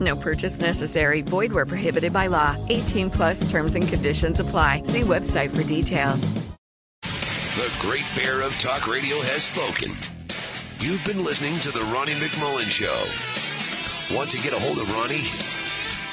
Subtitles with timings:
[0.00, 1.20] No purchase necessary.
[1.22, 2.56] Void where prohibited by law.
[2.70, 4.82] 18 plus terms and conditions apply.
[4.84, 6.32] See website for details.
[7.02, 9.94] The Great Bear of Talk Radio has spoken.
[10.80, 13.06] You've been listening to The Ronnie McMullen Show.
[14.10, 15.22] Want to get a hold of Ronnie?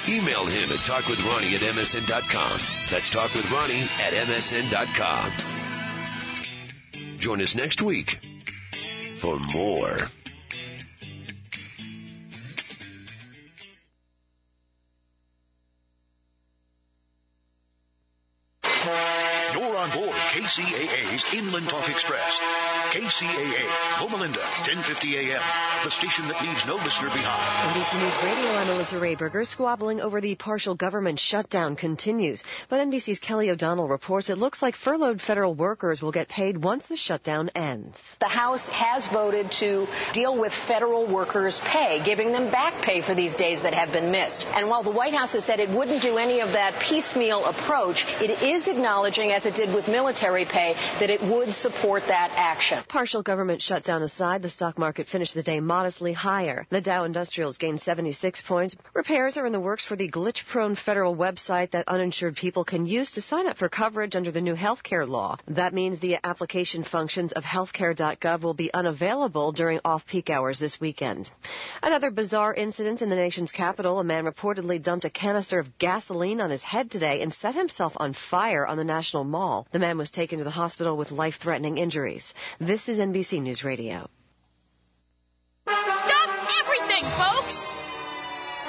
[0.08, 2.60] Email him at talkwithronnie at msn.com.
[2.90, 5.32] That's talkwithronnie at msn.com.
[7.20, 8.18] Join us next week
[9.20, 9.98] for more.
[19.82, 22.40] On board KCAA's Inland Talk Express.
[22.92, 25.42] KCAA, Loma Linda, 1050 AM,
[25.86, 27.72] the station that leaves no listener behind.
[27.72, 29.48] NBC News Radio, I'm Melissa Rayberger.
[29.48, 32.44] Squabbling over the partial government shutdown continues.
[32.67, 36.86] But NBC's Kelly O'Donnell reports it looks like furloughed federal workers will get paid once
[36.88, 37.98] the shutdown ends.
[38.20, 43.16] The House has voted to deal with federal workers' pay, giving them back pay for
[43.16, 44.44] these days that have been missed.
[44.48, 48.03] And while the White House has said it wouldn't do any of that piecemeal approach,
[48.20, 52.81] it is acknowledging, as it did with military pay, that it would support that action.
[52.88, 56.66] Partial government shutdown aside, the stock market finished the day modestly higher.
[56.70, 58.76] The Dow Industrials gained 76 points.
[58.94, 63.11] Repairs are in the works for the glitch-prone federal website that uninsured people can use
[63.11, 65.38] to sign up for coverage under the new healthcare law.
[65.48, 71.30] That means the application functions of healthcare.gov will be unavailable during off-peak hours this weekend.
[71.82, 74.00] Another bizarre incident in the nation's capital.
[74.00, 77.94] A man reportedly dumped a canister of gasoline on his head today and set himself
[77.98, 79.67] on fire on the National Mall.
[79.72, 82.23] The man was taken to the hospital with life-threatening injuries.
[82.60, 84.08] This is NBC News Radio.
[85.67, 86.32] Stop
[86.64, 87.59] everything, folks!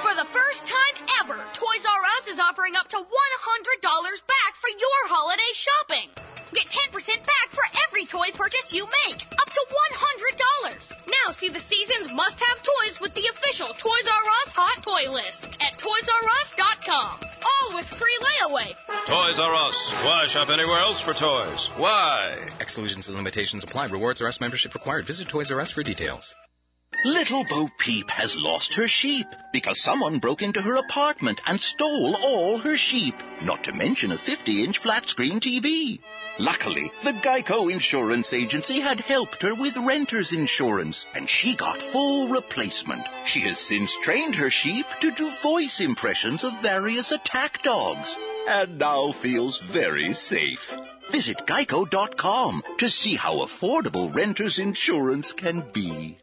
[0.02, 4.70] For the first time ever, Toys R Us is offering up to $100 back for
[4.78, 6.08] your holiday shopping.
[6.54, 6.94] Get 10%
[7.26, 11.10] back for every toy purchase you make, up to $100.
[11.10, 15.58] Now see the season's must-have toys with the official Toys R Us Hot Toy List
[15.58, 17.18] at ToysRUs.com.
[17.42, 18.70] All with free layaway.
[19.10, 19.78] Toys R Us.
[20.06, 21.66] Why shop anywhere else for toys?
[21.74, 22.38] Why?
[22.60, 23.90] Exclusions and limitations apply.
[23.90, 25.06] Rewards R Us membership required.
[25.06, 26.36] Visit Toys R Us for details.
[27.04, 32.14] Little Bo Peep has lost her sheep because someone broke into her apartment and stole
[32.14, 35.98] all her sheep, not to mention a 50 inch flat screen TV.
[36.38, 42.28] Luckily, the Geico Insurance Agency had helped her with renter's insurance, and she got full
[42.28, 43.02] replacement.
[43.26, 48.16] She has since trained her sheep to do voice impressions of various attack dogs,
[48.46, 50.60] and now feels very safe.
[51.10, 56.16] Visit geico.com to see how affordable renter's insurance can be.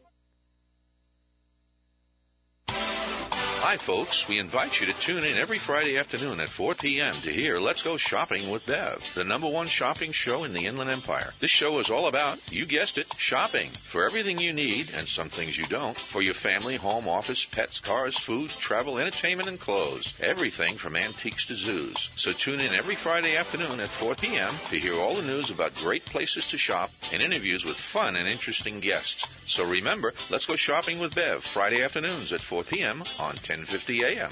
[3.62, 4.24] Hi, folks.
[4.26, 7.20] We invite you to tune in every Friday afternoon at 4 p.m.
[7.22, 10.88] to hear Let's Go Shopping with Bev, the number one shopping show in the Inland
[10.88, 11.34] Empire.
[11.42, 13.70] This show is all about, you guessed it, shopping.
[13.92, 17.82] For everything you need, and some things you don't, for your family, home, office, pets,
[17.84, 20.10] cars, food, travel, entertainment, and clothes.
[20.20, 22.08] Everything from antiques to zoos.
[22.16, 24.58] So tune in every Friday afternoon at 4 p.m.
[24.70, 28.26] to hear all the news about great places to shop and interviews with fun and
[28.26, 29.28] interesting guests.
[29.46, 33.02] So remember, Let's Go Shopping with Bev, Friday afternoons at 4 p.m.
[33.18, 34.30] on 1050 a.m.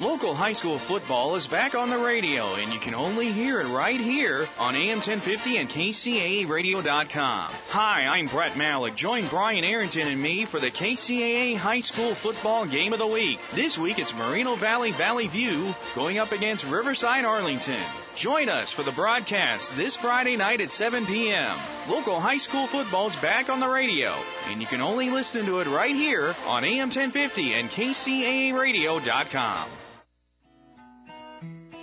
[0.00, 3.72] Local high school football is back on the radio, and you can only hear it
[3.72, 7.50] right here on AM 1050 and KCAAradio.com.
[7.50, 8.96] Hi, I'm Brett Malik.
[8.96, 13.38] Join Brian Arrington and me for the KCAA High School Football Game of the Week.
[13.54, 18.07] This week it's Moreno Valley Valley View going up against Riverside Arlington.
[18.18, 21.56] Join us for the broadcast this Friday night at 7 p.m.
[21.88, 24.08] Local high school football's back on the radio,
[24.46, 29.70] and you can only listen to it right here on AM 1050 and KCAAradio.com.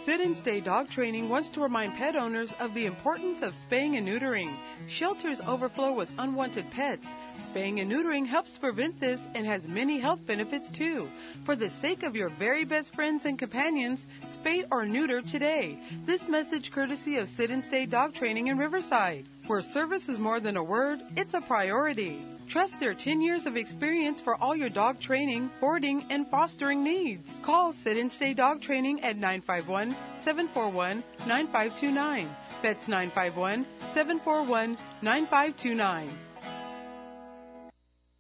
[0.05, 3.95] Sit and Stay Dog Training wants to remind pet owners of the importance of spaying
[3.95, 4.57] and neutering.
[4.89, 7.07] Shelters overflow with unwanted pets.
[7.45, 11.07] Spaying and neutering helps prevent this and has many health benefits too.
[11.45, 14.05] For the sake of your very best friends and companions,
[14.37, 15.79] spay or neuter today.
[16.05, 19.25] This message courtesy of Sit and Stay Dog Training in Riverside.
[19.47, 22.25] Where service is more than a word, it's a priority.
[22.47, 27.27] Trust their 10 years of experience for all your dog training, boarding, and fostering needs.
[27.43, 29.91] Call Sit and Stay Dog Training at 951
[30.23, 32.35] 741 9529.
[32.61, 36.24] That's 951 741 9529.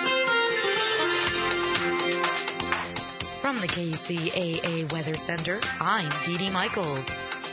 [3.60, 7.04] the KCAA Weather Center, I'm Dee Dee Michaels.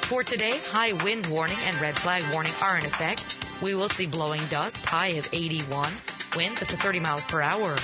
[0.10, 3.22] For today, high wind warning and red flag warning are in effect.
[3.62, 5.98] We will see blowing dust, high of 81,
[6.38, 7.78] winds up to 30 miles per hour.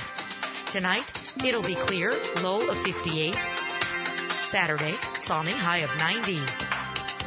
[0.72, 1.04] Tonight,
[1.44, 3.34] it'll be clear, low of 58.
[4.50, 6.40] Saturday, sunny, high of 90.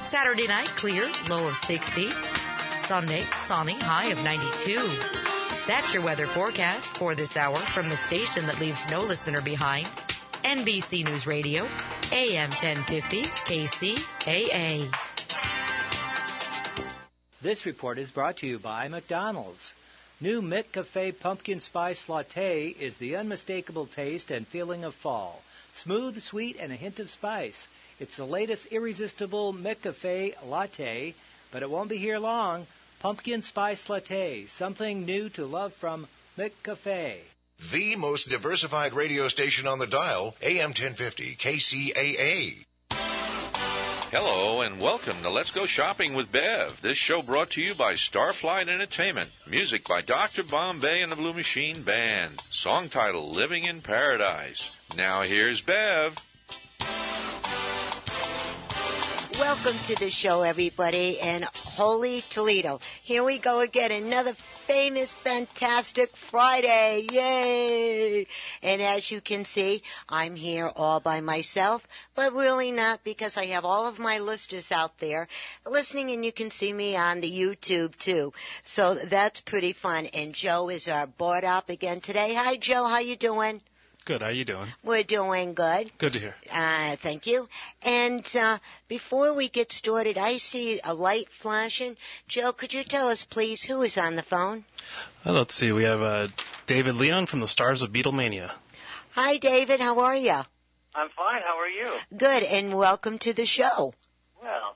[0.09, 2.09] Saturday night, clear, low of 60.
[2.88, 5.32] Sunday, sunny, high of 92.
[5.65, 9.88] That's your weather forecast for this hour from the station that leaves no listener behind.
[10.44, 11.63] NBC News Radio,
[12.12, 14.92] AM 1050, KCAA.
[17.42, 19.74] This report is brought to you by McDonald's.
[20.19, 25.42] New McCafe Pumpkin Spice Latte is the unmistakable taste and feeling of fall.
[25.75, 27.69] Smooth, sweet, and a hint of spice.
[28.01, 31.16] It's the latest irresistible McCafe latte,
[31.54, 32.68] but it won't be here long.
[33.04, 36.08] Pumpkin Spice Latte, something new to love from
[36.38, 37.18] McCafe.
[37.74, 42.64] The most diversified radio station on the dial, AM 1050 KCAA.
[44.10, 46.70] Hello and welcome to Let's Go Shopping with Bev.
[46.82, 49.30] This show brought to you by Starflight Entertainment.
[49.50, 50.44] Music by Dr.
[50.50, 52.42] Bombay and the Blue Machine Band.
[52.52, 54.64] Song title Living in Paradise.
[54.96, 56.14] Now here's Bev.
[59.39, 62.77] Welcome to the show, everybody, and Holy Toledo.
[63.03, 64.35] Here we go again, another
[64.68, 67.07] famous, fantastic Friday.
[67.12, 68.27] Yay!
[68.62, 71.81] And as you can see, I'm here all by myself,
[72.15, 75.27] but really not because I have all of my listeners out there
[75.65, 78.33] listening, and you can see me on the YouTube too.
[78.65, 80.06] So that's pretty fun.
[80.07, 82.35] And Joe is uh, our board op again today.
[82.35, 82.85] Hi, Joe.
[82.85, 83.62] How you doing?
[84.06, 84.22] Good.
[84.22, 84.68] How are you doing?
[84.84, 85.92] We're doing good.
[85.98, 86.36] Good to hear.
[86.52, 87.48] Uh, thank you.
[87.82, 88.60] And uh,
[88.90, 91.96] before we get started, I see a light flashing.
[92.28, 94.66] Joe, could you tell us, please, who is on the phone?
[95.26, 95.72] Well, let's see.
[95.72, 96.28] We have uh,
[96.68, 98.52] David Leon from the Stars of Beatlemania.
[99.14, 99.80] Hi, David.
[99.80, 100.32] How are you?
[100.96, 101.42] I'm fine.
[101.42, 102.18] How are you?
[102.18, 103.94] Good, and welcome to the show.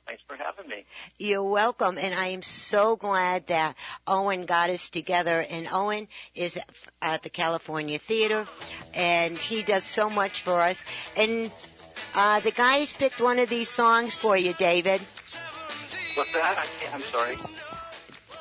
[0.08, 0.86] Thanks for having me.
[1.18, 3.76] You're welcome, and I am so glad that
[4.08, 5.42] Owen got us together.
[5.42, 6.58] And Owen is
[7.02, 8.48] at the California Theater,
[8.94, 10.78] and he does so much for us.
[11.18, 11.52] And
[12.14, 15.02] uh, the guys picked one of these songs for you, David.
[16.16, 16.58] What's that?
[16.58, 17.36] I I'm sorry.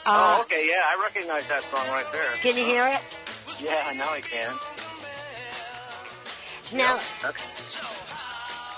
[0.05, 2.31] Uh, oh, okay, yeah, I recognize that song right there.
[2.43, 3.01] Can you hear it?
[3.61, 4.57] Yeah, now I can.
[6.73, 7.35] Now, Yep.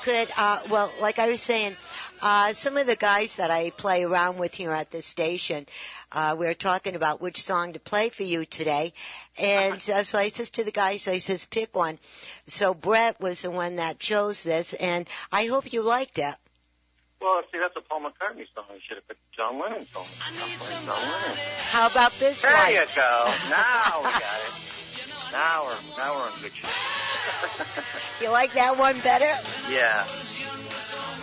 [0.05, 1.77] could uh, well, like I was saying,
[2.21, 5.67] uh, some of the guys that I play around with here at the station,
[6.13, 8.93] uh, we were talking about which song to play for you today,
[9.37, 11.99] and uh, so I says to the guys, I says pick one.
[12.47, 16.35] So Brett was the one that chose this, and I hope you liked it.
[17.21, 18.67] Well, see, that's a Paul McCartney song.
[18.71, 20.07] You should have picked John Lennon song.
[20.07, 21.37] John Lennon.
[21.71, 22.73] How about this There one?
[22.73, 23.35] you go.
[23.51, 24.53] Now we got it.
[25.31, 27.85] Now we're now we're in good shape.
[28.23, 29.29] You like that one better?
[29.69, 30.07] yeah.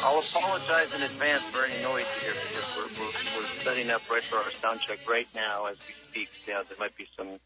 [0.02, 4.24] I'll apologize in advance for any noise here because we're, we're, we're setting up right
[4.30, 6.30] for our sound check right now as we speak.
[6.48, 7.40] Yeah, there might be some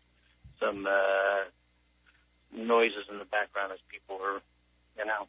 [0.59, 1.48] some uh,
[2.51, 4.41] noises in the background as people are,
[4.98, 5.27] you know.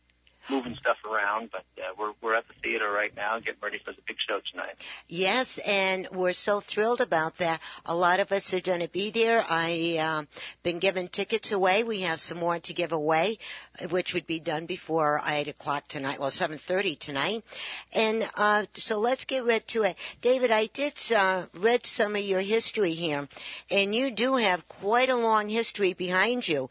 [0.51, 1.51] Moving stuff around.
[1.53, 4.41] But uh, we're we're at the theater right now, getting ready for the big show
[4.51, 4.75] tonight.
[5.09, 7.61] Yes, and we're so thrilled about that.
[7.85, 9.43] A lot of us are going to be there.
[9.49, 10.29] I um,
[10.63, 11.85] been giving tickets away.
[11.85, 13.39] We have some more to give away,
[13.91, 16.19] which would be done before eight o'clock tonight.
[16.21, 17.43] Well, seven thirty tonight.
[17.93, 19.97] And uh, so let's get right to it.
[20.23, 23.29] David, I did uh, read some of your history here,
[23.71, 26.69] and you do have quite a long history behind you.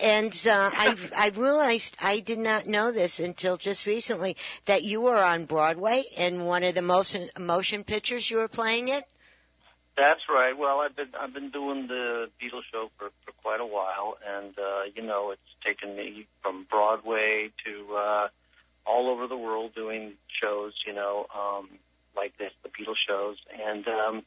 [0.00, 5.00] And uh, I I realized I did not know this until just recently that you
[5.02, 9.04] were on Broadway in one of the motion motion pictures you were playing it.
[9.96, 10.56] That's right.
[10.56, 14.58] Well, I've been I've been doing the Beatles show for for quite a while, and
[14.58, 18.28] uh, you know it's taken me from Broadway to uh,
[18.86, 20.72] all over the world doing shows.
[20.86, 21.68] You know, um,
[22.16, 24.22] like this, the Beatles shows, and um,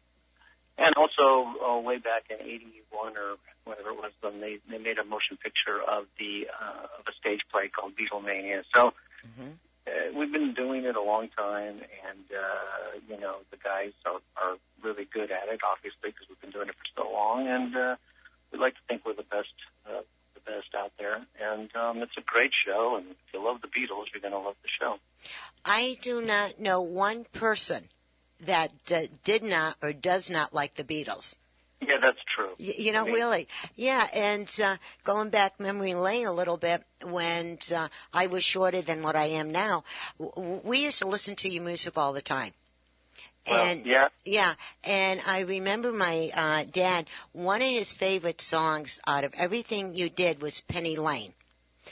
[0.78, 4.98] and also uh, way back in '81 or whatever it was, when they they made
[4.98, 8.64] a motion picture of the uh, of a stage play called Beatlemania.
[8.74, 8.94] So.
[9.26, 9.52] Mm-hmm.
[9.86, 11.76] Uh, we've been doing it a long time,
[12.08, 16.40] and uh, you know the guys are, are really good at it, obviously, because we've
[16.40, 17.96] been doing it for so long, and uh,
[18.54, 19.52] we like to think we're the best,
[19.86, 20.02] uh,
[20.36, 21.18] the best out there.
[21.42, 24.40] And um, it's a great show, and if you love the Beatles, you're going to
[24.40, 24.96] love the show.
[25.66, 27.90] I do not know one person
[28.48, 31.36] that uh, did not or does not like the Beatles.
[31.82, 32.52] Yeah, that's true.
[32.60, 33.48] Y- you know, I mean- really.
[33.76, 38.82] Yeah, and uh, going back memory lane a little bit, when uh, I was shorter
[38.82, 39.84] than what I am now,
[40.20, 42.54] w- we used to listen to your music all the time.
[43.46, 44.08] Well, and yeah.
[44.24, 44.54] yeah,
[44.86, 47.08] and I remember my uh, dad.
[47.34, 51.34] One of his favorite songs out of everything you did was Penny Lane,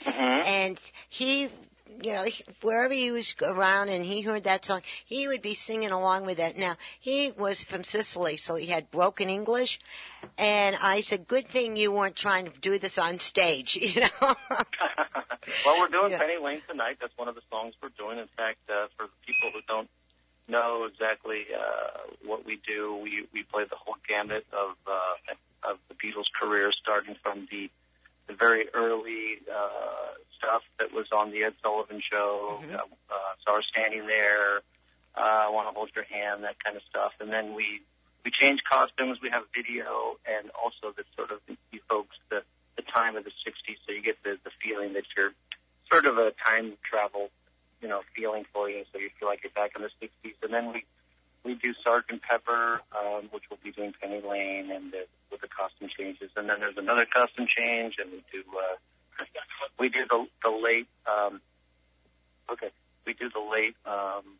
[0.06, 0.80] and
[1.10, 1.50] he,
[2.00, 2.24] you know,
[2.62, 6.38] wherever he was around and he heard that song, he would be singing along with
[6.38, 6.56] it.
[6.56, 9.78] Now he was from Sicily, so he had broken English,
[10.38, 14.08] and I said, "Good thing you weren't trying to do this on stage," you know.
[15.64, 16.18] well, we're doing Yeah.
[16.18, 16.98] Penny Lane tonight.
[17.00, 18.18] That's one of the songs we're doing.
[18.18, 19.88] In fact, uh, for the people who don't
[20.48, 25.78] know exactly uh, what we do, we we play the whole gamut of uh, of
[25.88, 27.70] the Beatles' career, starting from the
[28.26, 33.56] the very early uh, stuff that was on the Ed Sullivan Show, uh, uh, "Saw
[33.56, 34.62] Her Standing There,"
[35.16, 37.82] uh, "I Want to Hold Your Hand," that kind of stuff, and then we
[38.24, 39.18] we change costumes.
[39.22, 41.40] We have video, and also the sort of
[41.72, 42.42] evokes the
[42.76, 45.32] the time of the '60s, so you get the the feeling that you're
[45.90, 47.30] sort of a time travel,
[47.80, 50.34] you know, feeling for you, so you feel like you're back in the '60s.
[50.42, 50.84] And then we
[51.44, 55.48] we do Sergeant Pepper, um, which will be doing Penny Lane, and the, with the
[55.48, 56.30] costume changes.
[56.36, 58.76] And then there's another costume change, and we do uh,
[59.78, 61.40] we do the the late um,
[62.50, 62.70] okay,
[63.06, 64.38] we do the late um,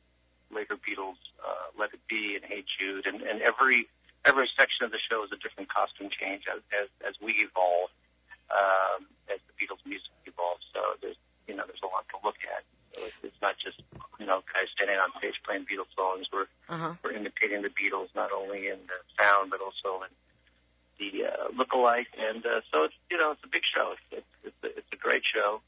[0.54, 3.88] later Beatles, uh, Let It Be, and Hey Jude, and, and every
[4.24, 7.90] every section of the show is a different costume change as as, as we evolve,
[8.50, 10.62] um, as the Beatles music evolves.
[10.72, 11.18] So there's
[11.48, 12.62] you know there's a lot to look at.
[13.22, 13.80] It's, not just
[14.18, 16.26] you know guys standing on stage playing Beatles songs.
[16.32, 16.94] We're Uh-huh.
[17.02, 20.12] we're imitating the Beatles not only in the sound but also in
[20.98, 22.08] the uh, look-alike.
[22.18, 23.94] And uh, so it's you know it's a big show.
[24.10, 25.60] It's it's, it's, a, it's a great show.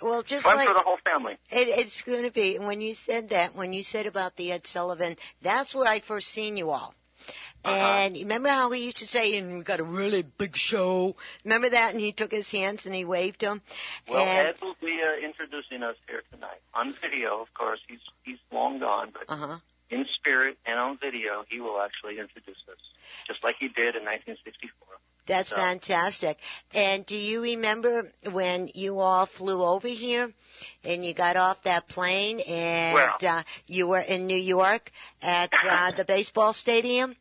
[0.00, 1.34] Well, just Fun like for the whole family.
[1.50, 2.56] It, it's going to be.
[2.56, 6.00] And when you said that, when you said about the Ed Sullivan, that's where I
[6.00, 6.94] first seen you all.
[7.64, 7.76] Uh-huh.
[7.76, 11.16] And you remember how he used to say, and we got a really big show.
[11.44, 11.92] Remember that?
[11.92, 13.62] And he took his hands and he waved them.
[14.08, 17.40] Well, and, Ed will be uh, introducing us here tonight on video.
[17.40, 19.58] Of course, he's he's long gone, but uh-huh.
[19.90, 22.78] in spirit and on video, he will actually introduce us,
[23.26, 24.98] just like he did in 1964.
[25.26, 26.38] That's So- fantastic.
[26.72, 30.32] And do you remember when you all flew over here
[30.84, 35.50] and you got off that plane and Well- uh, you were in New York at
[35.52, 37.14] uh, the baseball stadium?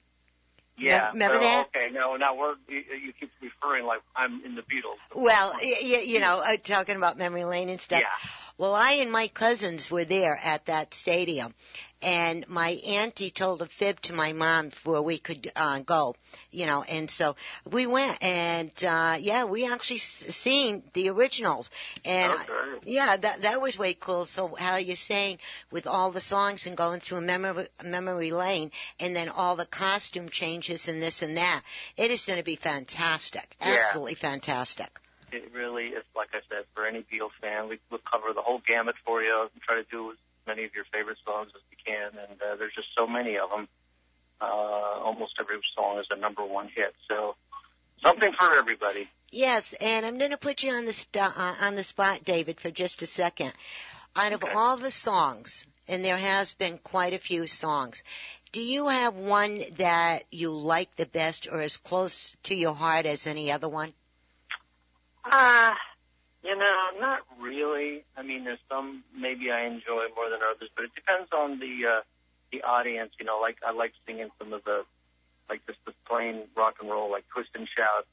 [0.78, 1.12] Yeah.
[1.12, 1.68] Remember so, that?
[1.68, 1.90] Okay.
[1.92, 4.98] No, now we're you, you keep referring like I'm in the Beatles.
[5.16, 8.02] Well, y- y- you know, uh, talking about memory lane and stuff.
[8.02, 8.30] Yeah.
[8.58, 11.54] Well, I and my cousins were there at that stadium,
[12.02, 16.16] and my auntie told a fib to my mom where we could uh, go,
[16.50, 17.36] you know, and so
[17.72, 21.70] we went, and uh, yeah, we actually s- seen the originals,
[22.04, 22.48] and I-
[22.84, 24.26] yeah, that that was way cool.
[24.26, 25.38] So how are you're saying
[25.72, 29.68] with all the songs and going through a memory memory lane, and then all the
[29.68, 31.62] costume changes and this and that,
[31.96, 33.78] it is going to be fantastic, Yeah.
[33.86, 34.90] absolutely fantastic.
[35.32, 38.62] It really is, like I said, for any Beatles fan, we, we'll cover the whole
[38.66, 39.50] gamut for you.
[39.54, 42.56] and try to do as many of your favorite songs as we can, and uh,
[42.56, 43.68] there's just so many of them.
[44.40, 47.36] Uh, almost every song is a number one hit, so
[48.04, 49.10] something for everybody.
[49.32, 52.60] Yes, and I'm going to put you on the st- uh, on the spot, David,
[52.62, 53.54] for just a second.
[54.16, 58.02] Out of all the songs, and there has been quite a few songs,
[58.54, 63.06] do you have one that you like the best or as close to your heart
[63.06, 63.94] as any other one?
[65.32, 65.74] Uh,
[66.44, 68.04] You know, not really.
[68.16, 71.98] I mean, there's some maybe I enjoy more than others, but it depends on the
[71.98, 72.02] uh,
[72.52, 73.12] the audience.
[73.20, 74.86] You know, like I like singing some of the
[75.50, 78.06] like just the plain rock and roll, like twist and shout.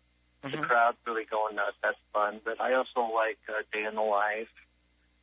[0.42, 0.62] The Mhm.
[0.68, 1.76] crowd's really going nuts.
[1.82, 2.40] That's fun.
[2.44, 4.52] But I also like uh, Day in the Life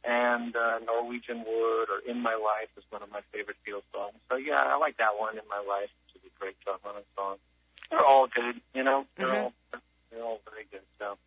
[0.03, 4.15] and uh, Norwegian Wood or In My Life is one of my favorite Beatles songs.
[4.29, 7.37] So yeah, I like that one, In My Life, is a great John Lennon song.
[7.89, 8.61] They're all good.
[8.73, 9.43] You know, they're Mhm.
[9.43, 9.53] all
[10.11, 10.85] they're all very good.
[10.99, 11.17] So.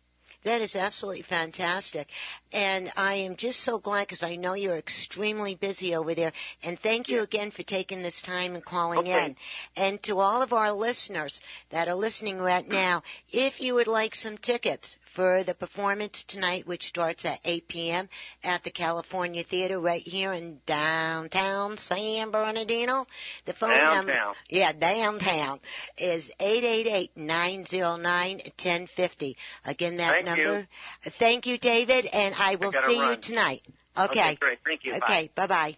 [0.45, 2.07] That is absolutely fantastic.
[2.53, 6.31] And I am just so glad because I know you're extremely busy over there.
[6.63, 9.25] And thank you again for taking this time and calling Okay.
[9.25, 9.35] in.
[9.75, 14.13] And to all of our listeners that are listening right now, if you would like
[14.15, 18.07] some tickets for the performance tonight, which starts at 8 p.m.
[18.43, 23.07] at the California Theater right here in downtown San Bernardino,
[23.45, 24.13] the phone number.
[24.49, 25.59] Yeah, downtown
[25.97, 29.35] is 888-909-1050.
[29.65, 30.67] Again, that Thank
[31.05, 31.11] you.
[31.19, 33.61] Thank you, David, and I will gotta see you tonight.
[33.97, 34.35] Okay, Okay.
[34.35, 34.59] great.
[34.65, 34.95] Thank you.
[34.95, 35.77] Okay, bye-bye.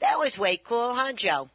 [0.00, 1.50] That was way cool, huh, Joe?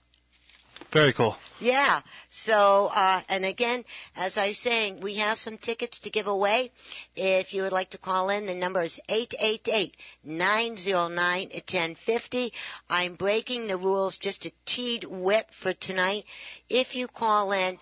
[0.91, 1.37] Very cool.
[1.59, 2.01] Yeah.
[2.31, 6.71] So, uh, and again, as I was saying, we have some tickets to give away.
[7.15, 8.99] If you would like to call in, the number is
[10.25, 12.51] 888-909-1050.
[12.89, 16.25] I'm breaking the rules just a teed whip for tonight.
[16.69, 17.77] If you call in,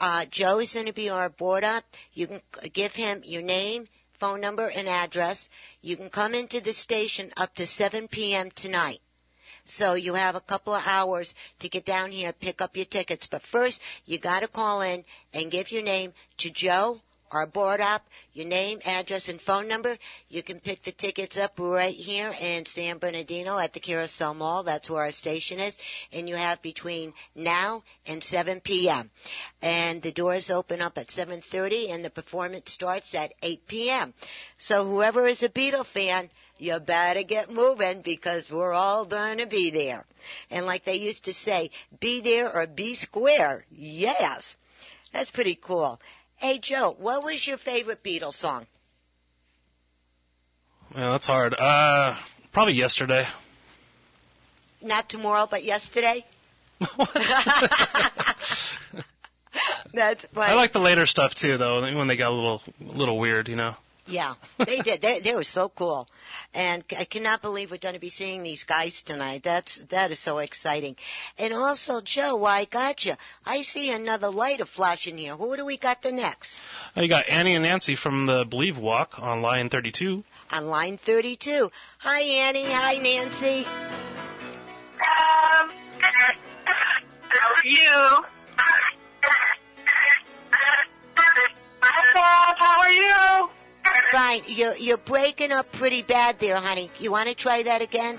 [0.00, 1.84] uh, Joe is going to be our board up.
[2.12, 2.40] You can
[2.72, 3.88] give him your name,
[4.20, 5.48] phone number, and address.
[5.80, 8.50] You can come into the station up to 7 p.m.
[8.54, 9.00] tonight.
[9.66, 13.28] So you have a couple of hours to get down here pick up your tickets.
[13.30, 17.00] But first, you got to call in and give your name to Joe,
[17.30, 19.96] our board up, your name, address, and phone number.
[20.28, 24.62] You can pick the tickets up right here in San Bernardino at the Carousel Mall.
[24.64, 25.76] That's where our station is.
[26.12, 29.10] And you have between now and 7 p.m.
[29.62, 34.14] And the doors open up at 7.30 and the performance starts at 8 p.m.
[34.58, 39.46] So whoever is a Beatle fan, you better get moving because we're all going to
[39.46, 40.04] be there.
[40.50, 41.70] And like they used to say,
[42.00, 43.64] be there or be square.
[43.70, 44.56] Yes.
[45.12, 46.00] That's pretty cool.
[46.38, 48.66] Hey, Joe, what was your favorite Beatles song?
[50.94, 51.52] Yeah, that's hard.
[51.58, 52.16] Uh,
[52.52, 53.24] probably yesterday.
[54.80, 56.24] Not tomorrow, but yesterday?
[59.92, 60.52] That's funny.
[60.52, 63.48] I like the later stuff too, though, when they got a little, a little weird,
[63.48, 63.74] you know.
[64.08, 65.02] Yeah, they did.
[65.02, 66.08] They, they were so cool,
[66.54, 69.42] and I cannot believe we're going to be seeing these guys tonight.
[69.44, 70.96] That's that is so exciting.
[71.38, 73.14] And also, Joe, why got you.
[73.44, 75.36] I see another light of flashing here.
[75.36, 76.50] Who do we got the next?
[76.96, 80.24] Uh, You got Annie and Nancy from the Believe Walk on line 32.
[80.50, 81.68] On line 32.
[81.98, 82.64] Hi, Annie.
[82.64, 83.66] Hi, Nancy.
[83.66, 88.24] Um, how are you?
[91.80, 92.56] Hi, Bob.
[92.58, 93.48] How are you?
[94.12, 94.42] Fine.
[94.46, 96.90] You're you're breaking up pretty bad there, honey.
[96.98, 98.18] You want to try that again?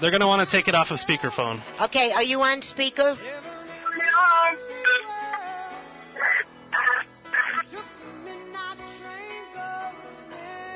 [0.00, 1.62] They're going to want to take it off of speakerphone.
[1.80, 2.12] Okay.
[2.12, 3.16] Are you on speaker?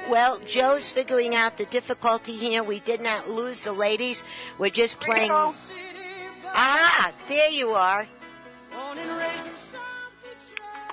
[0.09, 2.65] Well, Joe's figuring out the difficulty here.
[2.65, 4.23] We did not lose the ladies.
[4.59, 5.31] We're just playing.
[5.31, 8.09] Ah, there you are.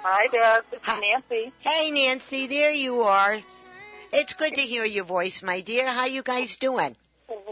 [0.08, 0.65] Hi, Deb.
[0.70, 1.52] This is Nancy.
[1.62, 3.39] Hey, Nancy, there you are.
[4.12, 5.88] It's good to hear your voice, my dear.
[5.88, 6.96] How you guys doing?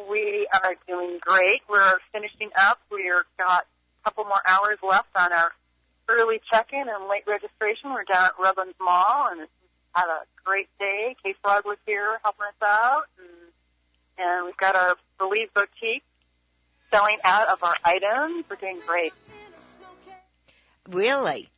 [0.07, 1.61] We are doing great.
[1.67, 2.77] We're finishing up.
[2.91, 5.49] We've got a couple more hours left on our
[6.07, 7.91] early check-in and late registration.
[7.91, 9.47] We're down at Rublin's Mall and
[9.93, 11.15] had a great day.
[11.23, 13.49] Kay Frog was here helping us out, and,
[14.19, 16.03] and we've got our Believe Boutique
[16.91, 18.45] selling out of our items.
[18.47, 19.13] We're doing great.
[20.87, 21.49] Really?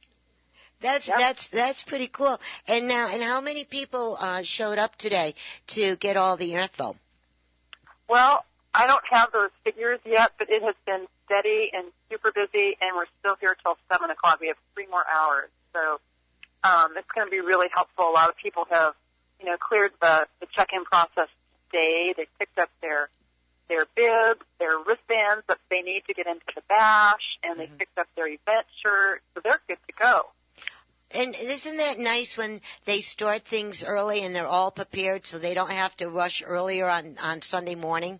[0.81, 2.39] That's that's that's pretty cool.
[2.67, 5.35] And now, and how many people uh, showed up today
[5.75, 6.95] to get all the info?
[8.07, 12.77] Well, I don't have those figures yet, but it has been steady and super busy,
[12.81, 14.39] and we're still here till seven o'clock.
[14.39, 15.99] We have three more hours, so
[16.63, 18.09] um, it's going to be really helpful.
[18.09, 18.93] A lot of people have,
[19.39, 21.29] you know, cleared the, the check-in process
[21.71, 22.13] today.
[22.15, 23.09] They picked up their
[23.67, 27.97] their bibs, their wristbands that they need to get into the bash, and they picked
[27.97, 30.29] up their event shirt, so they're good to go.
[31.11, 35.53] And isn't that nice when they start things early and they're all prepared, so they
[35.53, 38.19] don't have to rush earlier on on Sunday morning?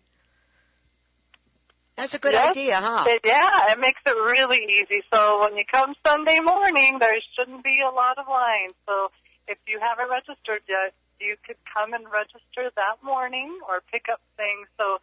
[1.97, 3.05] That's a good Yes, idea, huh?
[3.07, 5.01] it- yeah, it makes it really easy.
[5.11, 8.73] So when you come Sunday morning, there shouldn't be a lot of lines.
[8.85, 9.11] So
[9.47, 14.19] if you haven't registered yet, you could come and register that morning or pick up
[14.35, 14.67] things.
[14.77, 14.99] So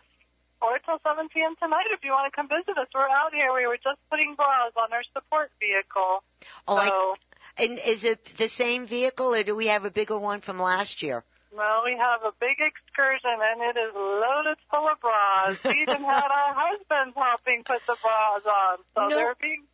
[0.60, 1.56] or till 7 p.m.
[1.58, 2.86] tonight if you want to come visit us.
[2.94, 3.52] We're out here.
[3.52, 6.22] We were just putting bras on our support vehicle.
[6.68, 7.16] Oh, so
[7.58, 11.02] And is it the same vehicle, or do we have a bigger one from last
[11.02, 11.24] year?
[11.54, 15.58] Well, we have a big excursion, and it is loaded full of bras.
[15.64, 19.16] We even had our husbands helping put the bras on, so No.
[19.16, 19.64] they're being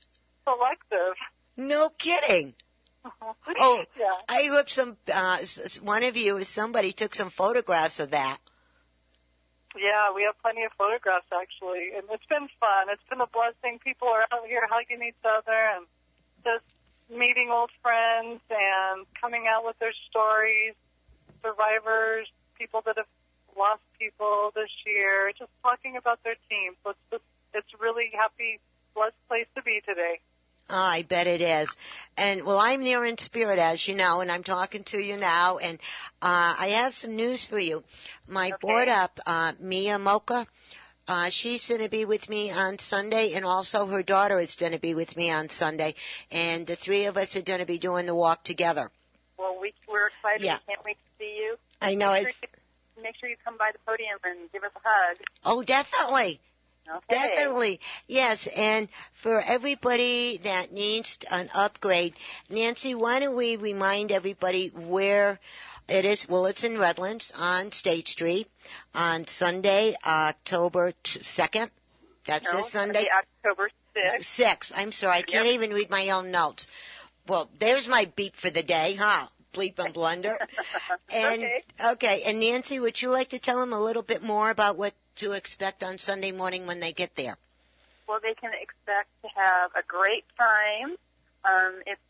[0.44, 1.14] selective.
[1.56, 2.54] No kidding.
[3.58, 4.10] Oh, yeah.
[4.28, 5.38] I hope some uh,
[5.82, 8.38] one of you, somebody took some photographs of that.
[9.76, 12.90] Yeah, we have plenty of photographs actually, and it's been fun.
[12.90, 13.78] It's been a blessing.
[13.84, 15.86] People are out here hugging each other and
[16.44, 16.66] just
[17.10, 20.74] meeting old friends and coming out with their stories.
[21.42, 23.10] Survivors, people that have
[23.56, 26.74] lost people this year, just talking about their team.
[26.84, 28.60] So it's just, it's really happy,
[28.94, 30.20] blessed place to be today.
[30.70, 31.74] Oh, I bet it is.
[32.16, 35.56] And well, I'm there in spirit, as you know, and I'm talking to you now.
[35.56, 35.78] And
[36.20, 37.82] uh, I have some news for you.
[38.26, 40.46] My board up, uh, Mia Mocha,
[41.08, 44.72] uh, she's going to be with me on Sunday, and also her daughter is going
[44.72, 45.94] to be with me on Sunday.
[46.30, 48.90] And the three of us are going to be doing the walk together.
[49.38, 50.44] Well, we, we're excited.
[50.44, 50.58] Yeah.
[50.68, 51.56] We can't wait to see you.
[51.80, 54.70] I know Make sure you, make sure you come by the podium and give us
[54.76, 55.16] a hug.
[55.44, 56.40] Oh, definitely.
[56.88, 57.02] Okay.
[57.10, 57.80] Definitely.
[58.06, 58.88] Yes, and
[59.22, 62.14] for everybody that needs an upgrade,
[62.48, 65.38] Nancy, why don't we remind everybody where
[65.88, 66.27] it is?
[66.29, 68.48] Well, it's in Redlands on State Street
[68.94, 71.70] on Sunday, October 2nd.
[72.27, 73.05] That's No, this Sunday.
[73.05, 74.24] be October 6th.
[74.37, 74.72] 6.
[74.74, 76.66] I'm sorry, I can't even read my own notes.
[77.27, 79.29] Well, there's my beep for the day, huh?
[79.55, 80.38] Bleep and blunder.
[81.11, 81.64] And Okay.
[81.92, 84.92] okay, and Nancy, would you like to tell them a little bit more about what
[85.16, 87.38] to expect on Sunday morning when they get there?
[88.07, 90.96] Well, they can expect to have a great time.
[91.44, 92.01] Um, it's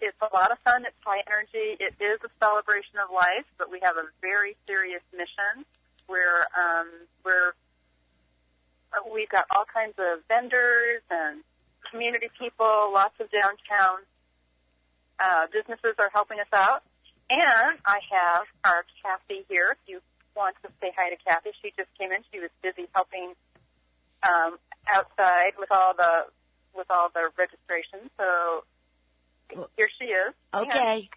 [0.00, 0.84] it's a lot of fun.
[0.86, 1.76] It's high energy.
[1.80, 5.66] It is a celebration of life, but we have a very serious mission.
[6.06, 6.88] Where um,
[7.24, 7.52] we're
[8.92, 11.44] uh, we've got all kinds of vendors and
[11.90, 12.90] community people.
[12.92, 14.08] Lots of downtown
[15.20, 16.82] uh, businesses are helping us out.
[17.28, 19.76] And I have our Kathy here.
[19.76, 20.00] If you
[20.34, 22.24] want to say hi to Kathy, she just came in.
[22.32, 23.36] She was busy helping
[24.22, 24.56] um,
[24.88, 26.32] outside with all the
[26.74, 28.08] with all the registration.
[28.16, 28.64] So
[29.76, 30.34] here she is.
[30.54, 31.08] Okay.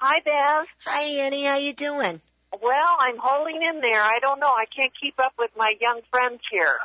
[0.00, 0.66] Hi, Bev.
[0.84, 1.44] Hi, Annie.
[1.44, 2.20] How you doing?
[2.62, 4.02] Well, I'm holding in there.
[4.02, 4.46] I don't know.
[4.46, 6.76] I can't keep up with my young friends here.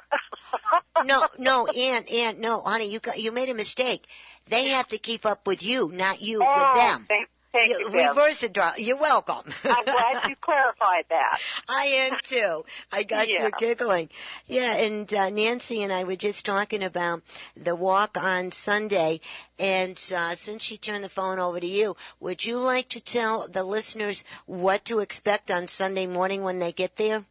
[1.06, 4.02] no, no, Aunt, Aunt, no, honey, you got, you made a mistake.
[4.50, 7.06] They have to keep up with you, not you oh, with them.
[7.08, 8.16] Thank, thank you, Bev.
[8.16, 8.84] Reverse it, darling.
[8.86, 9.52] You're welcome.
[9.64, 11.40] I'm glad you clarified that.
[11.68, 12.64] I am too.
[12.92, 13.46] I got Yeah.
[13.46, 14.10] you giggling.
[14.48, 17.22] Yeah, and uh, Nancy and I were just talking about
[17.62, 19.22] the walk on Sunday,
[19.58, 23.48] and uh, since she turned the phone over to you, would you like to tell
[23.48, 27.26] the listeners what to expect on Sunday morning when they get there?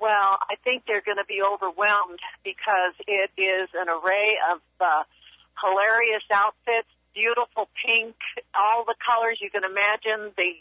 [0.00, 5.02] Well, I think they're going to be overwhelmed because it is an array of uh,
[5.62, 8.16] hilarious outfits, beautiful pink,
[8.54, 10.52] all the colors you can imagine, the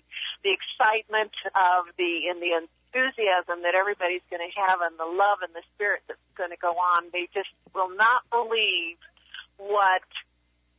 [0.45, 5.41] the excitement of the and the enthusiasm that everybody's going to have, and the love
[5.41, 7.09] and the spirit that's going to go on.
[7.11, 9.01] They just will not believe
[9.57, 10.05] what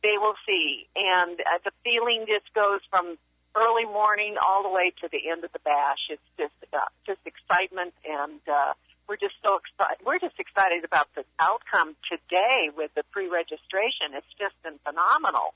[0.01, 3.17] they will see, and uh, the feeling just goes from
[3.55, 6.07] early morning all the way to the end of the bash.
[6.09, 8.73] It's just uh, just excitement, and uh,
[9.07, 10.05] we're just so excited.
[10.05, 14.13] We're just excited about the outcome today with the pre-registration.
[14.13, 15.53] It's just been phenomenal.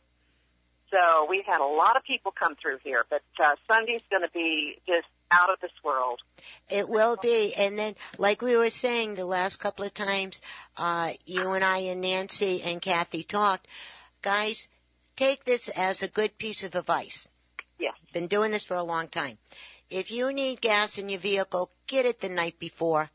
[0.91, 4.31] So we've had a lot of people come through here, but uh, Sunday's going to
[4.33, 6.19] be just out of this world.
[6.69, 7.53] It will be.
[7.55, 10.41] And then, like we were saying the last couple of times,
[10.77, 13.67] uh, you and I and Nancy and Kathy talked,
[14.23, 14.67] guys,
[15.15, 17.27] take this as a good piece of advice.
[17.79, 17.93] Yes.
[18.13, 19.37] Been doing this for a long time.
[19.89, 23.09] If you need gas in your vehicle, get it the night before.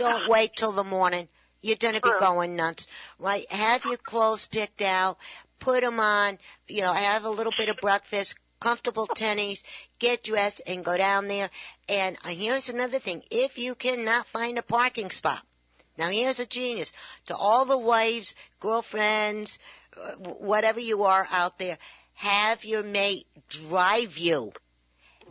[0.00, 1.28] Don't wait till the morning.
[1.60, 2.86] You're going to be going nuts,
[3.18, 3.44] right?
[3.52, 5.18] Have your clothes picked out,
[5.60, 9.60] put them on, you know, have a little bit of breakfast, comfortable tennies,
[9.98, 11.50] get dressed, and go down there.
[11.86, 15.42] And uh, here's another thing: if you cannot find a parking spot,
[15.98, 16.90] now here's a genius
[17.26, 19.58] to all the wives, girlfriends,
[19.94, 21.76] uh, whatever you are out there.
[22.14, 23.26] Have your mate
[23.68, 24.52] drive you,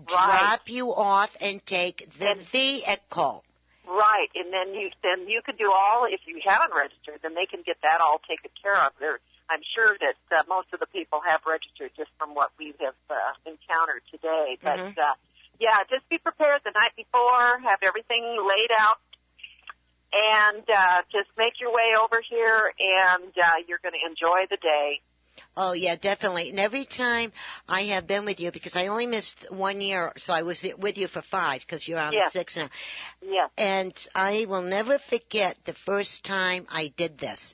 [0.07, 3.43] drop you off, and take the vehicle.
[3.89, 7.49] Right, and then you then you could do all if you haven't registered, then they
[7.49, 8.93] can get that all taken care of.
[9.01, 9.17] There,
[9.49, 12.93] I'm sure that uh, most of the people have registered just from what we have
[13.09, 14.61] uh, encountered today.
[14.61, 14.93] But Mhm.
[14.93, 15.15] uh,
[15.57, 19.01] yeah, just be prepared the night before, have everything laid out,
[20.13, 24.57] and uh, just make your way over here, and uh, you're going to enjoy the
[24.61, 25.01] day.
[25.61, 26.51] Oh yeah, definitely.
[26.51, 27.33] And every time
[27.67, 30.97] I have been with you, because I only missed one year, so I was with
[30.97, 32.31] you for five, because you're on Yes.
[32.31, 32.69] six now.
[33.21, 33.47] Yeah.
[33.57, 37.53] And I will never forget the first time I did this.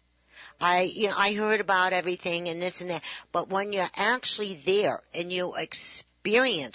[0.60, 3.02] I, you know, I heard about everything and this and that,
[3.34, 6.04] but when you're actually there and you experience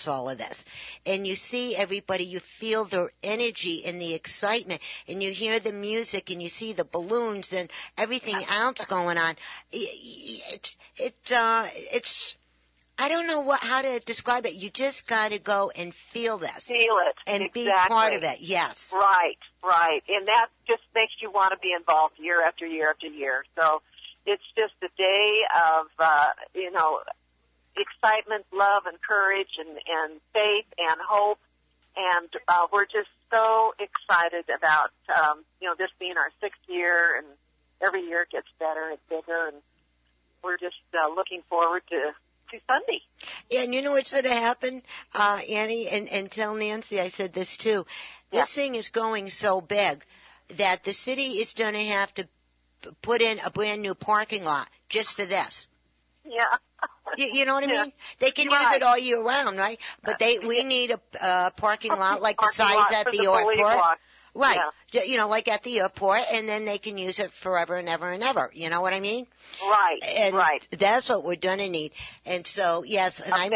[0.07, 0.65] all of this
[1.07, 5.73] and you see everybody, you feel their energy and the excitement and you hear the
[5.73, 9.37] music and you see the balloons and everything else going on.
[9.73, 12.37] It, it, uh, it's,
[12.99, 14.55] I don't know what how to describe it.
[14.55, 16.67] You just got to go and feel this.
[16.67, 17.17] Feel it.
[17.27, 17.65] And exactly.
[17.65, 18.41] be part of it.
[18.41, 18.79] Yes.
[18.93, 20.03] Right, right.
[20.07, 23.45] And that just makes you want to be involved year after year after year.
[23.59, 23.81] So
[24.27, 27.01] it's just a day of, uh, you know,
[27.81, 31.39] excitement, love, and courage, and, and faith and hope.
[31.97, 37.17] And uh, we're just so excited about, um, you know, this being our sixth year,
[37.19, 37.27] and
[37.83, 39.49] every year it gets better and bigger.
[39.49, 39.57] And
[40.45, 42.13] we're just uh, looking forward to
[42.51, 43.01] to Sunday.
[43.49, 44.83] Yeah, and you know what's going to happen,
[45.15, 47.85] uh, Annie, and, and tell Nancy I said this too.
[48.33, 50.03] This thing is going so big
[50.59, 52.29] that the city is going to have to
[53.03, 55.67] put in a brand new parking lot just for this.
[56.25, 56.57] Yeah.
[57.17, 57.83] You, you know what I Yeah.
[57.85, 57.93] mean?
[58.21, 58.63] They can Right.
[58.63, 59.79] use it all year round, right?
[60.05, 63.59] But they we need a uh, parking lot like the size at the, the airport.
[63.59, 63.99] lot.
[64.35, 64.61] Right.
[64.93, 65.03] Yeah.
[65.03, 68.13] You know, like at the airport, and then they can use it forever and ever
[68.13, 68.51] and ever.
[68.55, 69.27] You know what I mean?
[69.61, 69.99] Right.
[70.03, 70.67] And right.
[70.79, 71.93] that's what we're gonna need.
[72.25, 73.53] And so, yes, and I'm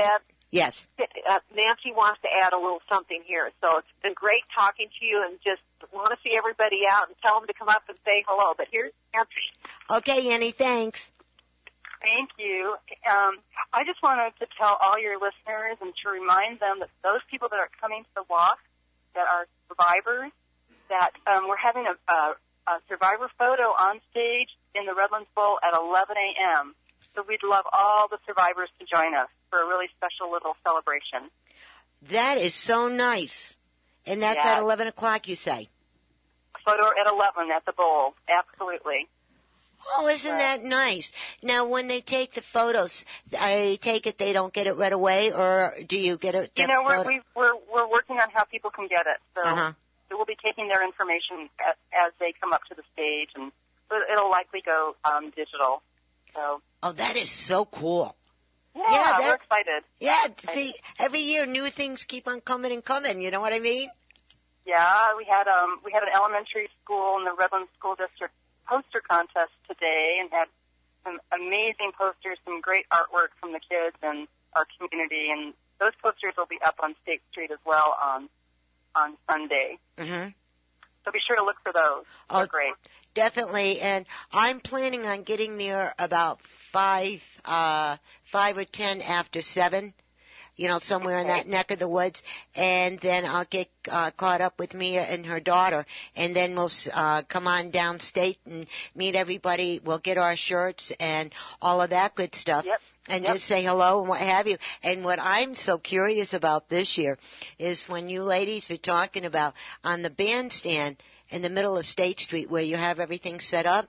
[0.51, 0.85] yes.
[0.99, 3.51] uh, Nancy wants to add a little something here.
[3.61, 7.17] So it's been great talking to you and just want to see everybody out and
[7.23, 8.55] tell them to come up and say hello.
[8.57, 9.47] But here's Nancy.
[9.89, 11.07] Okay, Annie, thanks.
[12.05, 12.77] Thank you.
[13.09, 13.41] Um,
[13.73, 17.49] I just wanted to tell all your listeners and to remind them that those people
[17.49, 18.61] that are coming to the walk
[19.17, 20.29] that are survivors,
[20.93, 22.37] that um, we're having a, a,
[22.69, 26.77] a survivor photo on stage in the Redlands Bowl at 11 a.m.
[27.17, 31.33] So we'd love all the survivors to join us for a really special little celebration.
[32.13, 33.57] That is so nice.
[34.05, 35.71] And that's at 11 o'clock, you say?
[36.67, 38.13] Photo at 11 at the bowl.
[38.29, 39.09] Absolutely.
[39.97, 41.11] Oh, isn't that nice?
[41.43, 45.33] Now, when they take the photos, I take it they don't get it right away,
[45.33, 46.51] or do you get it?
[46.57, 49.19] You know, we're, we, we're, we're working on how people can get it.
[49.37, 49.73] So Uh-huh.
[50.09, 53.53] so we'll be taking their information as, as they come up to the stage, and
[54.13, 55.83] it'll likely go um, digital.
[56.35, 58.15] So Oh, that is so cool.
[58.75, 59.85] yeah, Yeah, we're excited.
[60.01, 63.21] Yeah, see, every year new things keep on coming and coming.
[63.23, 63.89] You know what I mean?
[64.67, 68.33] Yeah, we had um we had an elementary school in the Redlands School District
[68.69, 70.49] poster contest today, and had
[71.05, 76.35] some amazing posters, some great artwork from the kids and our community, and those posters
[76.37, 78.29] will be up on State Street as well on
[78.97, 79.79] on Sunday.
[79.99, 80.31] Mm-hmm.
[81.05, 82.05] So be sure to look for those.
[82.31, 82.75] Oh, They're great.
[83.15, 86.41] Definitely, and I'm planning on getting there about
[86.73, 87.99] five, uh,
[88.33, 89.95] five or ten after seven.
[90.57, 92.23] You know, somewhere in that neck of the woods,
[92.55, 96.71] and then I'll get uh, caught up with Mia and her daughter, and then we'll
[96.93, 99.81] uh, come on downstate and meet everybody.
[99.85, 102.65] We'll get our shirts and all of that good stuff,
[103.09, 103.35] and Yep.
[103.35, 104.57] just say hello and what have you.
[104.83, 107.19] And what I'm so curious about this year
[107.59, 110.97] is when you ladies were talking about on the bandstand
[111.31, 113.89] in the middle of State Street where you have everything set up.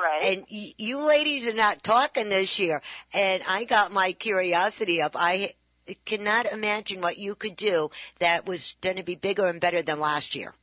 [0.00, 0.32] Right.
[0.34, 2.80] And y- you ladies are not talking this year.
[3.12, 5.12] And I got my curiosity up.
[5.16, 5.54] I
[6.04, 10.00] cannot imagine what you could do that was going to be bigger and better than
[10.00, 10.54] last year.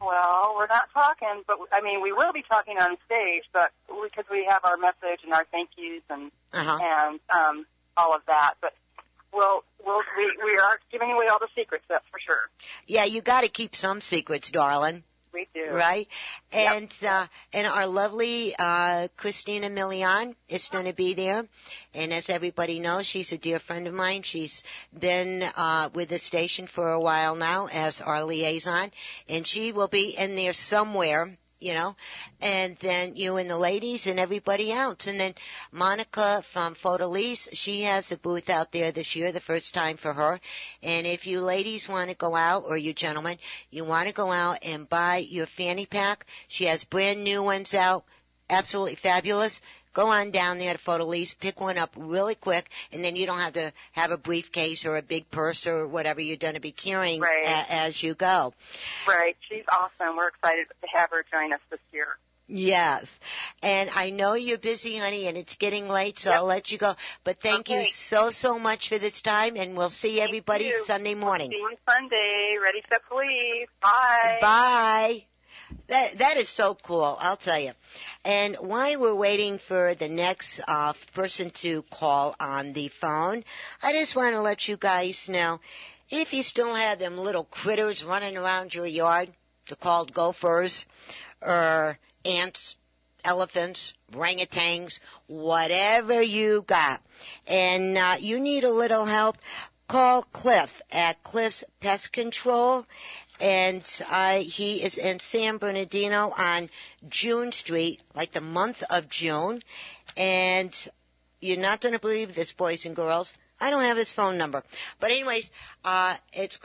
[0.00, 4.24] Well, we're not talking, but I mean, we will be talking on stage, but because
[4.30, 6.78] we have our message and our thank yous and Uh-huh.
[6.80, 8.72] and um, all of that, but
[9.32, 12.48] we'll we'll we we are giving away all the secrets, that's for sure.
[12.86, 15.02] Yeah, you got to keep some secrets, darling.
[15.32, 15.70] We do.
[15.72, 16.08] Right?
[16.52, 21.44] And uh and our lovely uh Christina Milian is going to be there.
[21.94, 24.22] And as everybody knows, she's a dear friend of mine.
[24.24, 24.62] She's
[24.98, 28.90] been uh with the station for a while now as our liaison
[29.28, 31.94] and she will be in there somewhere you know,
[32.40, 35.06] and then you and the ladies and everybody else.
[35.06, 35.34] And then
[35.72, 40.12] Monica from Photolise, she has a booth out there this year, the first time for
[40.12, 40.40] her.
[40.82, 43.38] And if you ladies want to go out, or you gentlemen,
[43.70, 47.74] you want to go out and buy your fanny pack, she has brand new ones
[47.74, 48.04] out,
[48.48, 49.60] absolutely fabulous.
[49.98, 53.40] Go on down there to Photolise, pick one up really quick, and then you don't
[53.40, 56.70] have to have a briefcase or a big purse or whatever you're going to be
[56.70, 57.44] carrying Right.
[57.44, 58.54] a- as you go.
[59.08, 59.36] Right.
[59.50, 60.16] She's awesome.
[60.16, 62.16] We're excited to have her join us this year.
[62.46, 63.08] Yes.
[63.60, 66.94] And I know you're busy, honey, and it's getting late, so I'll let you go.
[67.24, 70.84] But thank you so, so much for this time, and we'll see everybody you.
[70.86, 71.50] Sunday morning.
[71.50, 72.54] See you Sunday.
[72.62, 73.66] Ready, set, leave.
[73.82, 74.38] Bye.
[74.40, 75.24] Bye.
[75.88, 77.72] That that is so cool, I'll tell you.
[78.24, 83.44] And while we're waiting for the next uh, person to call on the phone,
[83.82, 85.60] I just want to let you guys know
[86.10, 89.30] if you still have them little critters running around your yard,
[89.68, 90.86] they're called gophers
[91.42, 92.76] or ants.
[93.24, 97.02] elephants, orangutans, whatever you got.
[97.46, 99.36] And uh, you need a little help,
[99.90, 102.86] call Cliff at Cliff's Pest Control.
[103.40, 106.70] And uh, he is in San Bernardino on
[107.08, 109.62] June Street, like the month of June.
[110.16, 110.74] And
[111.40, 113.32] you're not going to believe this, boys and girls.
[113.60, 114.62] I don't have his phone number.
[115.00, 115.50] But anyways,
[115.84, 116.58] uh, it's,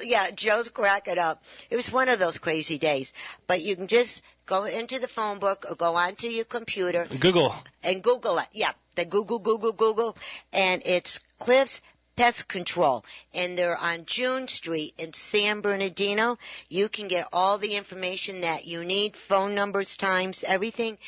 [0.00, 1.42] yeah, Joe's cracking up.
[1.70, 3.12] It was one of those crazy days.
[3.46, 7.06] But you can just go into the phone book or go onto your computer.
[7.20, 7.54] Google.
[7.82, 8.48] And Google it.
[8.52, 10.16] Yeah, the Google, Google, Google.
[10.52, 11.80] And it's Cliff's
[12.18, 13.04] Pest Control.
[13.32, 16.36] And they're on June Street in San Bernardino.
[16.68, 20.98] You can get all the information that you need, phone numbers, times, everything.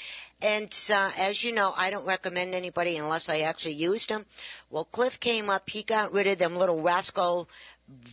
[0.40, 4.24] And uh, as you know, I don't recommend anybody unless I actually used them.
[4.70, 5.68] Well, Cliff came up.
[5.68, 7.48] He got rid of them little rascal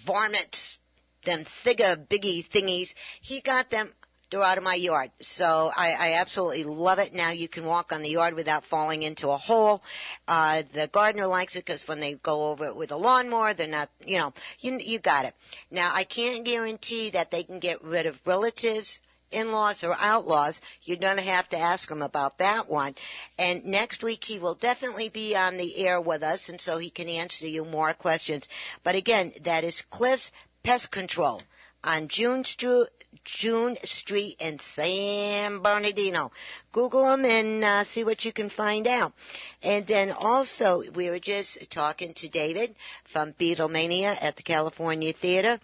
[0.07, 0.79] varmints,
[1.23, 2.89] them thigga biggie thingies.
[3.21, 3.93] He got them.
[4.29, 5.11] They're out of my yard.
[5.21, 7.13] So I, I absolutely love it.
[7.13, 9.81] Now you can walk on the yard without falling into a hole.
[10.27, 13.67] Uh, the gardener likes it because when they go over it with a lawnmower, they're
[13.67, 15.33] not, you know, you, you got it.
[15.71, 18.99] Now I can't guarantee that they can get rid of relatives
[19.31, 22.95] in-laws or outlaws, you're going to have to ask him about that one.
[23.37, 26.89] And next week he will definitely be on the air with us, and so he
[26.89, 28.47] can answer you more questions.
[28.83, 30.31] But again, that is Cliff's
[30.63, 31.41] Pest Control
[31.83, 32.87] on June, Stu-
[33.25, 36.31] June Street in San Bernardino.
[36.71, 39.13] Google them and uh, see what you can find out.
[39.61, 42.75] And then also, we were just talking to David
[43.11, 45.59] from Beatlemania at the California Theater.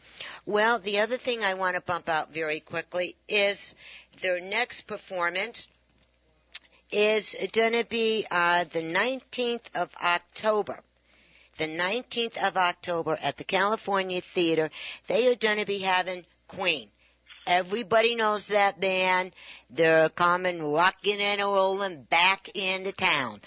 [0.46, 3.58] Well, the other thing I want to bump out very quickly is
[4.22, 5.68] their next performance
[6.92, 10.80] is going to be uh, the 19th of October
[11.58, 14.70] the 19th of October at the California Theater.
[15.08, 16.90] They are going to be having Queen.
[17.46, 19.34] Everybody knows that band.
[19.70, 23.42] They're coming rocking and rolling back into town.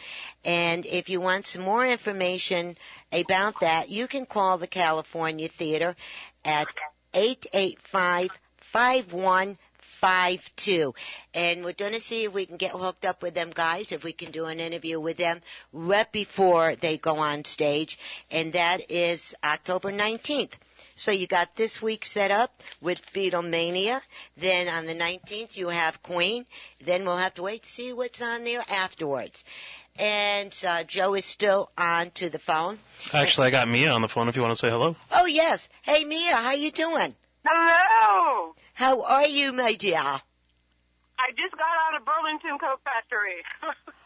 [0.44, 2.76] And if you want some more information
[3.12, 5.96] about that, you can call the California Theater
[6.44, 6.66] at
[7.14, 8.30] 885
[10.00, 10.92] five two.
[11.34, 14.04] And we're going to see if we can get hooked up with them guys, if
[14.04, 15.40] we can do an interview with them
[15.72, 17.98] right before they go on stage.
[18.30, 20.52] And that is October 19th.
[20.96, 24.00] So you got this week set up with Beatlemania.
[24.40, 26.46] Then on the 19th you have Queen.
[26.84, 29.44] Then we'll have to wait to see what's on there afterwards.
[29.98, 32.78] And uh, Joe is still on to the phone.
[33.12, 34.28] Actually, I got Mia on the phone.
[34.28, 34.96] If you want to say hello.
[35.10, 35.66] Oh yes.
[35.82, 37.14] Hey Mia, how you doing?
[37.44, 38.54] Hello.
[38.74, 40.20] How are you, my dear?
[41.18, 43.40] I just got out of Burlington Coat Factory.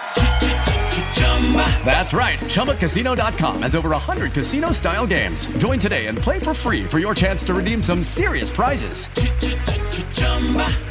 [1.83, 2.39] That's right.
[2.39, 5.45] ChumbaCasino.com has over 100 casino style games.
[5.57, 9.07] Join today and play for free for your chance to redeem some serious prizes.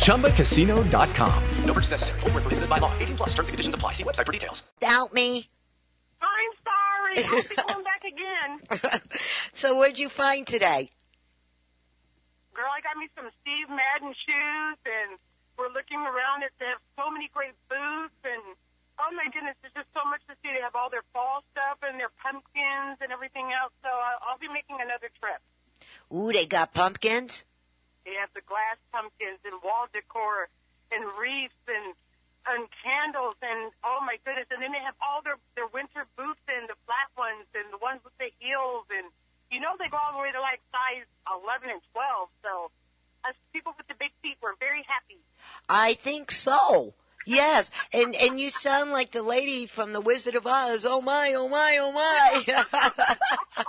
[0.05, 1.45] ChumbaCasino.com.
[1.65, 2.21] No purchase necessary.
[2.21, 2.93] Full prohibited by law.
[2.99, 3.93] 18 plus terms and conditions apply.
[3.93, 4.63] See website for details.
[4.81, 5.49] Doubt me.
[6.21, 7.25] I'm sorry.
[7.25, 9.01] I'll be going back again.
[9.55, 10.91] so, what'd you find today?
[12.55, 15.19] Girl, I got me some Steve Madden shoes, and
[15.57, 16.51] we're looking around at.
[16.59, 18.57] They have so many great boots and
[19.01, 20.53] oh my goodness, there's just so much to see.
[20.53, 23.73] They have all their fall stuff and their pumpkins and everything else.
[23.81, 25.41] So I'll, I'll be making another trip.
[26.13, 27.43] Ooh, they got pumpkins?
[28.05, 30.49] They have the glass pumpkins and wall decor
[30.93, 31.95] and wreaths and
[32.49, 36.41] and candles and oh my goodness and then they have all their their winter boots
[36.49, 39.13] and the flat ones and the ones with the heels and
[39.53, 42.73] you know they go all the way to like size 11 and 12 so
[43.29, 45.21] us people with the big feet were very happy
[45.69, 46.97] I think so
[47.31, 50.85] Yes, and and you sound like the lady from the Wizard of Oz.
[50.87, 52.45] Oh my, oh my, oh my.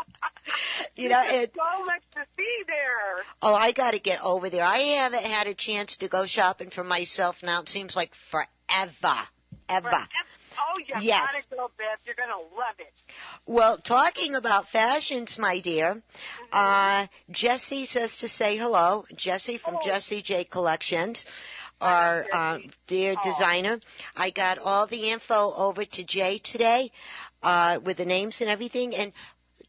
[0.96, 3.24] you know, it, so much to see there.
[3.42, 4.64] Oh, I got to get over there.
[4.64, 7.62] I haven't had a chance to go shopping for myself now.
[7.62, 9.28] It seems like forever,
[9.70, 9.90] ever.
[9.90, 10.08] Forever.
[10.58, 11.30] Oh, you yes.
[11.32, 12.00] gotta go, Beth.
[12.04, 12.94] You're gonna love it.
[13.46, 16.46] Well, talking about fashions, my dear, mm-hmm.
[16.52, 19.06] uh, Jesse says to say hello.
[19.16, 19.86] Jesse from oh.
[19.86, 21.24] Jesse J Collections.
[21.82, 23.80] Our um, dear designer.
[24.16, 26.92] I got all the info over to Jay today
[27.44, 28.96] uh, with the names and everything.
[28.96, 29.12] And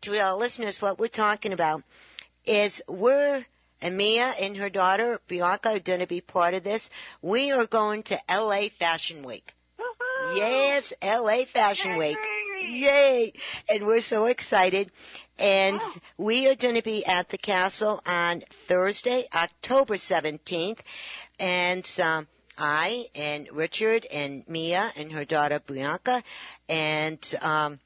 [0.03, 1.83] to our listeners, what we're talking about
[2.45, 3.45] is we're
[3.81, 6.89] and Mia and her daughter Bianca are going to be part of this.
[7.21, 9.53] We are going to LA Fashion Week.
[10.37, 12.17] Yes, LA Fashion Week.
[12.69, 13.33] Yay!
[13.69, 14.91] And we're so excited.
[15.39, 15.81] And
[16.19, 20.79] we are going to be at the castle on Thursday, October 17th.
[21.39, 26.23] And um, I and Richard and Mia and her daughter Bianca
[26.69, 27.81] and um,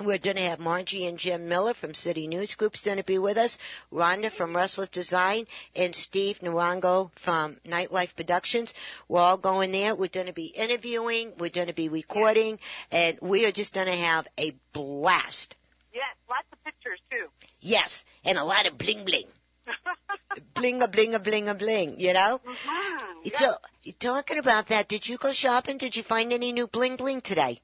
[0.00, 3.18] we're going to have Margie and Jim Miller from City News Group's going to be
[3.18, 3.56] with us,
[3.92, 8.72] Rhonda from Restless Design, and Steve Narango from Nightlife Productions.
[9.08, 9.94] We're all going there.
[9.94, 11.32] We're going to be interviewing.
[11.38, 12.58] We're going to be recording,
[12.90, 15.54] and we are just going to have a blast.
[15.92, 17.26] Yes, lots of pictures too.
[17.60, 19.26] Yes, and a lot of bling bling.
[20.54, 22.40] bling a bling a bling a bling, you know?
[22.46, 23.28] Mm-hmm.
[23.34, 23.56] So,
[24.00, 25.78] talking about that, did you go shopping?
[25.78, 27.60] Did you find any new bling bling today?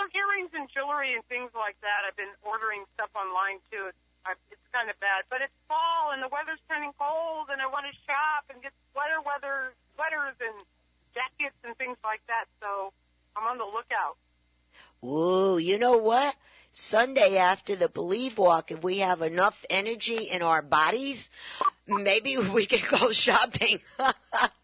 [0.00, 2.08] Some earrings and jewelry and things like that.
[2.08, 3.92] I've been ordering stuff online too.
[3.92, 7.60] It's, I, it's kind of bad, but it's fall and the weather's turning cold, and
[7.60, 10.56] I want to shop and get sweater weather sweaters and
[11.12, 12.48] jackets and things like that.
[12.64, 12.96] So
[13.36, 14.16] I'm on the lookout.
[15.04, 16.32] Ooh, you know what?
[16.72, 21.20] Sunday after the Believe Walk, if we have enough energy in our bodies,
[21.86, 23.80] maybe we can go shopping.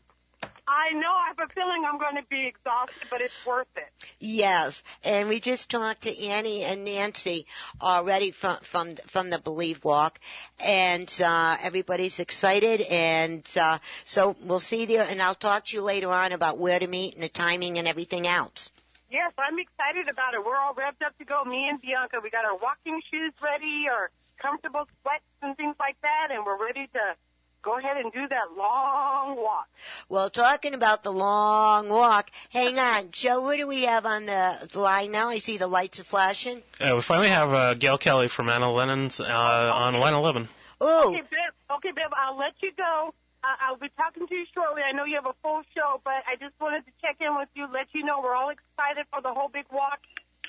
[0.69, 1.13] I know.
[1.13, 3.89] I have a feeling I'm going to be exhausted, but it's worth it.
[4.19, 7.47] yes, and we just talked to Annie and Nancy
[7.81, 10.19] already from from from the Believe Walk,
[10.59, 15.77] and uh, everybody's excited, and uh, so we'll see you there, and I'll talk to
[15.77, 18.71] you later on about where to meet and the timing and everything else.
[19.09, 20.45] Yes, I'm excited about it.
[20.45, 21.45] We're all revved up to go.
[21.45, 24.11] Me and Bianca, we got our walking shoes ready, our
[24.43, 27.15] comfortable sweats and things like that, and we're ready to
[27.63, 29.67] go ahead and do that long walk.
[30.09, 33.43] Well, talking about the long walk, hang on, Joe.
[33.43, 35.29] What do we have on the line now?
[35.29, 36.63] I see the lights are flashing.
[36.81, 40.49] Uh, we finally have uh, Gail Kelly from Anna's Linens uh, on line 11.
[40.81, 41.11] Oh.
[41.11, 41.77] Okay, Bill.
[41.77, 42.11] Okay, Bill.
[42.13, 43.15] I'll let you go.
[43.43, 44.83] Uh, I'll be talking to you shortly.
[44.83, 47.49] I know you have a full show, but I just wanted to check in with
[47.55, 50.01] you, let you know we're all excited for the whole big walk.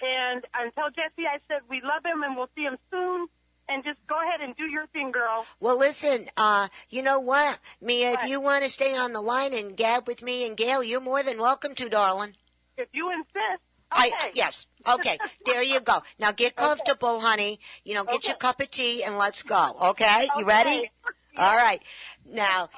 [0.01, 3.27] And until Jesse, I said we love him and we'll see him soon.
[3.69, 5.45] And just go ahead and do your thing, girl.
[5.59, 8.13] Well, listen, uh, you know what, Mia?
[8.13, 11.01] If you want to stay on the line and gab with me and Gail, you're
[11.01, 12.33] more than welcome to, darling.
[12.77, 13.61] If you insist.
[13.91, 14.65] I yes.
[14.85, 15.17] Okay.
[15.45, 15.99] there you go.
[16.19, 17.59] Now get comfortable, honey.
[17.83, 19.73] You know, get your cup of tea and let's go.
[19.91, 20.27] Okay?
[20.37, 20.89] You ready?
[21.37, 21.81] All right.
[22.25, 22.69] Now,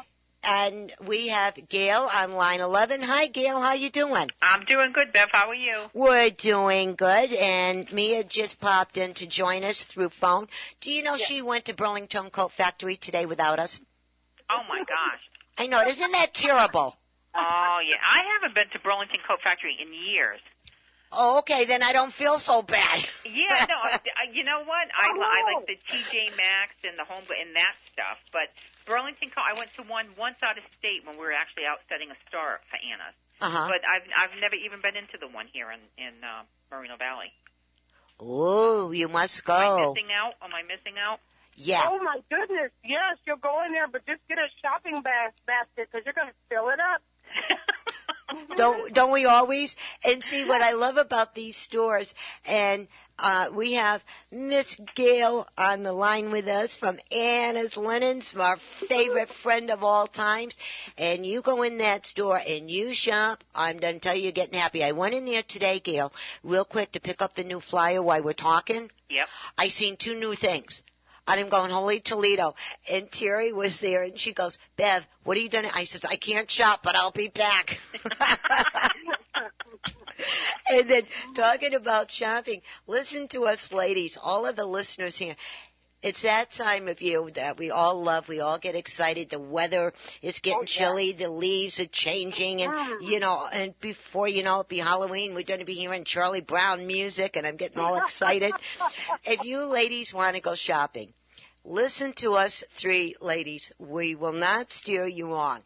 [0.44, 3.02] and we have Gail on line 11.
[3.02, 3.60] Hi, Gail.
[3.60, 4.30] How you doing?
[4.42, 5.30] I'm doing good, Bev.
[5.32, 5.86] How are you?
[5.94, 10.48] We're doing good, and Mia just popped in to join us through phone.
[10.82, 13.80] Do you know she went to Burlington Coat Factory today without us?
[14.50, 15.22] Oh my gosh.
[15.58, 15.82] I know.
[15.88, 16.96] Isn't that terrible?
[17.36, 20.40] Oh yeah, I haven't been to Burlington Coat Factory in years.
[21.12, 21.66] Oh, okay.
[21.66, 23.02] Then I don't feel so bad.
[23.26, 23.78] Yeah, no,
[24.34, 24.86] you know what?
[24.94, 28.50] I, I like the TJ Maxx and the Home and that stuff, but
[28.86, 29.44] Burlington Coat.
[29.44, 32.18] I went to one once out of state when we were actually out setting a
[32.28, 33.18] store for Anna's.
[33.40, 33.72] Uh-huh.
[33.72, 37.32] But I've I've never even been into the one here in in uh, Moreno Valley.
[38.20, 39.56] Oh, you must go.
[39.56, 39.94] Am I go.
[39.96, 40.36] missing out?
[40.44, 41.24] Am I missing out?
[41.56, 41.88] Yeah.
[41.88, 42.72] Oh my goodness.
[42.84, 46.32] Yes, you'll go in there, but just get a shopping bas- basket because you're going
[46.32, 47.04] to fill it up.
[48.56, 49.76] don't don't we always?
[50.04, 52.14] And see what I love about these stores,
[52.46, 52.88] and
[53.18, 54.02] uh, we have
[54.32, 58.58] Miss Gail on the line with us from Anna's Linens, our
[58.88, 60.56] favorite friend of all times.
[60.98, 63.44] And you go in that store and you shop.
[63.54, 64.84] I'm gonna tell you, you're getting happy.
[64.84, 68.24] I went in there today, Gail, real quick to pick up the new flyer while
[68.24, 68.90] we're talking.
[69.10, 69.28] Yep.
[69.58, 70.82] I seen two new things.
[71.30, 72.56] And I'm going, holy Toledo.
[72.90, 75.66] And Terry was there and she goes, Bev, what are you doing?
[75.72, 77.68] I says, I can't shop, but I'll be back.
[80.68, 81.04] and then
[81.36, 85.36] talking about shopping, listen to us ladies, all of the listeners here.
[86.02, 88.30] It's that time of year that we all love.
[88.30, 89.30] We all get excited.
[89.30, 91.14] The weather is getting oh, chilly.
[91.18, 92.98] The leaves are changing, and mm.
[93.02, 95.36] you know, and before you know it, be Halloween.
[95.36, 98.54] We're going to be hearing Charlie Brown music, and I'm getting all excited.
[99.26, 101.14] if you ladies want to go shopping,
[101.64, 103.72] listen to us three ladies.
[103.80, 105.62] We will not steer you wrong.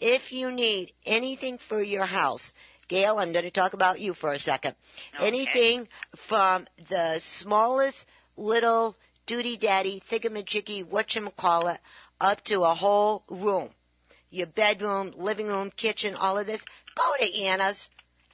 [0.00, 2.52] If you need anything for your house,
[2.88, 4.76] Gail, I'm going to talk about you for a second.
[5.18, 5.88] Anything
[6.28, 7.96] from the smallest
[8.36, 11.78] little duty daddy thingamajiggy whatchamacallit
[12.20, 13.70] up to a whole room.
[14.30, 16.62] Your bedroom, living room, kitchen, all of this.
[16.96, 17.88] Go to Anna's.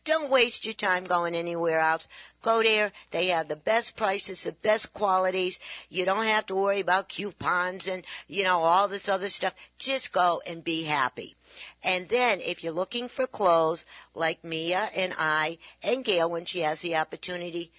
[0.05, 2.07] Don't waste your time going anywhere else.
[2.43, 2.91] Go there.
[3.13, 5.57] They have the best prices, the best qualities.
[5.91, 9.55] You don't have to worry about coupons and, you know, all this other stuff.
[9.79, 11.37] Just go and be happy.
[11.85, 13.85] And then if you're looking for clothes
[14.15, 17.71] like Mia and I and Gail when she has the opportunity,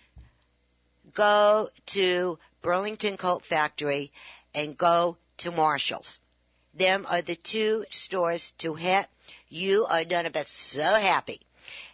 [1.14, 4.14] go to Burlington Coat Factory
[4.56, 6.20] and go to Marshall's.
[6.78, 9.08] Them are the two stores to hit.
[9.50, 11.42] You are gonna be so happy.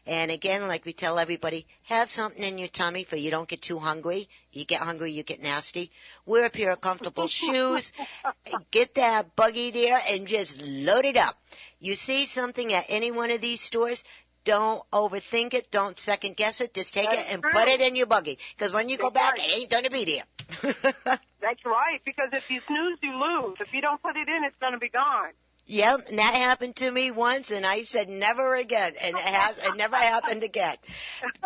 [0.06, 3.62] And again, like we tell everybody, have something in your tummy for you don't get
[3.62, 4.28] too hungry.
[4.52, 5.92] You get hungry, you get nasty.
[6.26, 7.92] Wear a pair of comfortable shoes.
[8.72, 11.36] Get that buggy there and just load it up.
[11.80, 14.04] You see something at any one of these stores,
[14.46, 15.68] don't overthink it.
[15.72, 16.74] Don't second guess it.
[16.74, 17.52] Just take That's it and true.
[17.52, 18.38] put it in your buggy.
[18.58, 19.48] Because when you go back, right.
[19.48, 20.74] it ain't going to be there.
[21.42, 23.58] That's right, because if you snooze, you lose.
[23.60, 25.32] If you don't put it in, it's going to be gone.
[25.70, 29.56] Yep, and that happened to me once, and I said never again, and it has
[29.60, 30.78] it never happened again.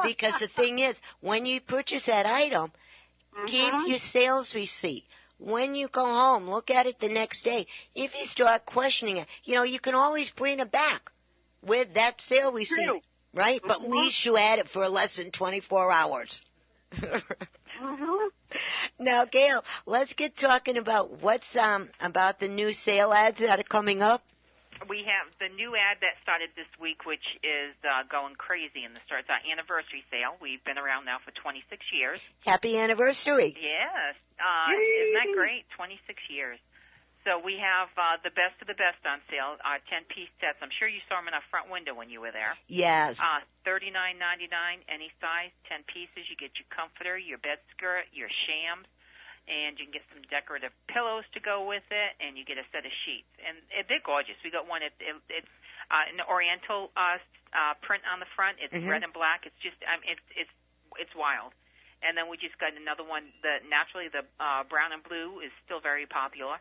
[0.01, 2.71] Because the thing is, when you purchase that item,
[3.47, 3.91] keep mm-hmm.
[3.91, 5.03] your sales receipt.
[5.39, 7.67] When you go home, look at it the next day.
[7.95, 11.11] If you start questioning it, you know you can always bring it back
[11.61, 13.01] with that sale receipt, True.
[13.33, 13.59] right?
[13.61, 13.91] But at mm-hmm.
[13.91, 16.41] least you had it for less than 24 hours.
[18.99, 23.63] Now, Gail, let's get talking about what's um about the new sale ads that are
[23.63, 24.23] coming up.
[24.89, 28.91] We have the new ad that started this week, which is uh, going crazy and
[28.97, 30.35] it starts It's our anniversary sale.
[30.41, 32.19] We've been around now for 26 years.
[32.43, 33.55] Happy anniversary!
[33.55, 34.19] Yes.
[34.35, 35.63] Uh, isn't that great?
[35.77, 36.59] 26 years.
[37.23, 40.59] So we have uh, the best of the best on sale, our 10-piece sets.
[40.59, 42.51] I'm sure you saw them in our front window when you were there.
[42.67, 43.15] Yes.
[43.15, 46.27] Uh, thirty-nine ninety-nine, any size, ten pieces.
[46.27, 48.87] You get your comforter, your bed skirt, your shams,
[49.47, 52.67] and you can get some decorative pillows to go with it, and you get a
[52.75, 53.31] set of sheets.
[53.39, 54.35] And uh, they're gorgeous.
[54.43, 54.83] We got one.
[54.83, 55.53] It, it, it's
[55.87, 57.23] uh, an Oriental uh,
[57.55, 58.59] uh, print on the front.
[58.59, 58.91] It's Mhm.
[58.91, 59.47] red and black.
[59.47, 60.53] It's just, mean, it's it's
[60.99, 61.55] it's wild.
[62.03, 63.31] And then we just got another one.
[63.47, 66.59] The naturally the uh, brown and blue is still very popular,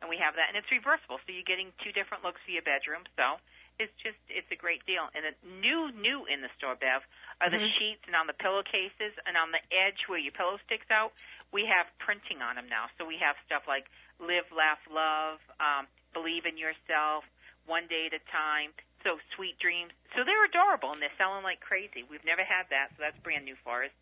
[0.00, 1.18] and we have that, and it's reversible.
[1.26, 3.04] So you're getting two different looks for your bedroom.
[3.18, 3.38] So
[3.78, 5.06] it's just it's a great deal.
[5.14, 7.02] And the new new in the store, Bev,
[7.40, 7.72] are the Mhm.
[7.78, 11.12] sheets and on the pillowcases and on the edge where your pillow sticks out.
[11.52, 12.90] We have printing on them now.
[12.98, 13.86] So we have stuff like
[14.18, 17.24] live, laugh, love, um, believe in yourself,
[17.66, 18.74] one day at a time.
[19.04, 19.92] So sweet dreams.
[20.16, 22.02] So they're adorable and they're selling like crazy.
[22.02, 23.92] We've never had that, so that's brand new for us.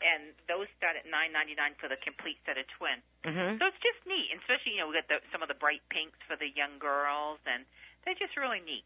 [0.00, 3.00] And those start at nine ninety nine for the complete set of twin.
[3.24, 3.58] Mhm.
[3.58, 5.80] So it's just neat, and especially you know we got the, some of the bright
[5.88, 7.64] pinks for the young girls, and
[8.04, 8.84] they're just really neat.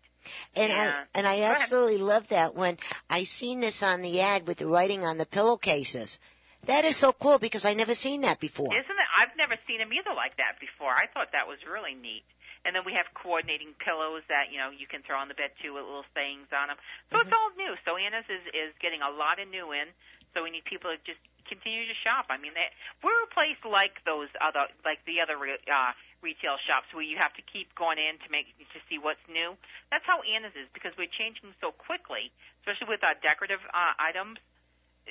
[0.55, 1.03] And Yeah.
[1.03, 4.67] I and I absolutely love that when I seen this on the ad with the
[4.67, 6.19] writing on the pillowcases.
[6.67, 8.69] That is so cool because I never seen that before.
[8.69, 9.09] Isn't it?
[9.17, 10.93] I've never seen them either like that before.
[10.93, 12.25] I thought that was really neat.
[12.65, 15.57] And then we have coordinating pillows that you know you can throw on the bed
[15.65, 16.77] too with little sayings on them.
[17.09, 17.73] So it's all new.
[17.89, 19.89] So Anna's is is getting a lot of new in.
[20.33, 21.21] So we need people to just
[21.51, 22.31] continue to shop.
[22.31, 22.71] I mean, they,
[23.03, 27.19] we're a place like those other like the other re- uh, retail shops where you
[27.19, 29.59] have to keep going in to make to see what's new.
[29.91, 32.31] That's how Anna's is because we're changing so quickly,
[32.63, 34.39] especially with our decorative uh, items.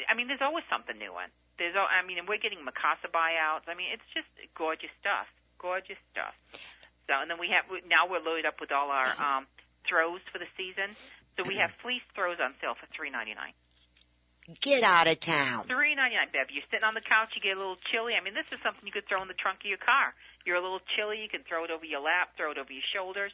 [0.08, 1.28] I mean, there's always something new in.
[1.60, 3.68] There's, al- I mean, and we're getting Mikasa buyouts.
[3.68, 5.28] I mean, it's just gorgeous stuff,
[5.60, 6.32] gorgeous stuff.
[7.12, 9.44] So, and then we have now we're loaded up with all our um,
[9.84, 10.96] throws for the season.
[11.36, 13.52] So we have fleece throws on sale for three ninety nine.
[14.62, 15.70] Get out of town.
[15.70, 16.50] Three ninety nine, Bev.
[16.50, 18.18] You're sitting on the couch, you get a little chilly.
[18.18, 20.18] I mean, this is something you could throw in the trunk of your car.
[20.42, 22.86] You're a little chilly, you can throw it over your lap, throw it over your
[22.90, 23.30] shoulders.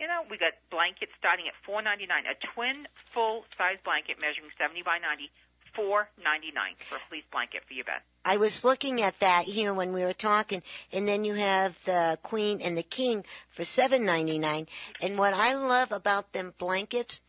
[0.00, 2.24] You know, we got blankets starting at four ninety nine.
[2.24, 5.28] A twin full size blanket measuring seventy by ninety,
[5.76, 8.00] four ninety nine for a fleece blanket for your bed.
[8.24, 12.18] I was looking at that here when we were talking, and then you have the
[12.22, 13.24] queen and the king
[13.56, 14.66] for seven ninety nine.
[15.00, 17.20] And what I love about them blankets,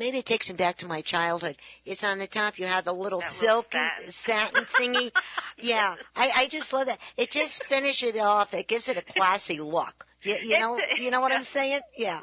[0.00, 1.56] maybe it takes me back to my childhood.
[1.84, 2.58] It's on the top.
[2.58, 3.78] You have the little That silky
[4.24, 4.64] satin.
[4.80, 5.12] thingy.
[5.58, 6.98] yeah, I, I just love that.
[7.16, 8.52] It just finishes it off.
[8.52, 10.06] It gives it a classy look.
[10.22, 11.80] You, you know, you know what I'm saying?
[11.96, 12.20] Yeah.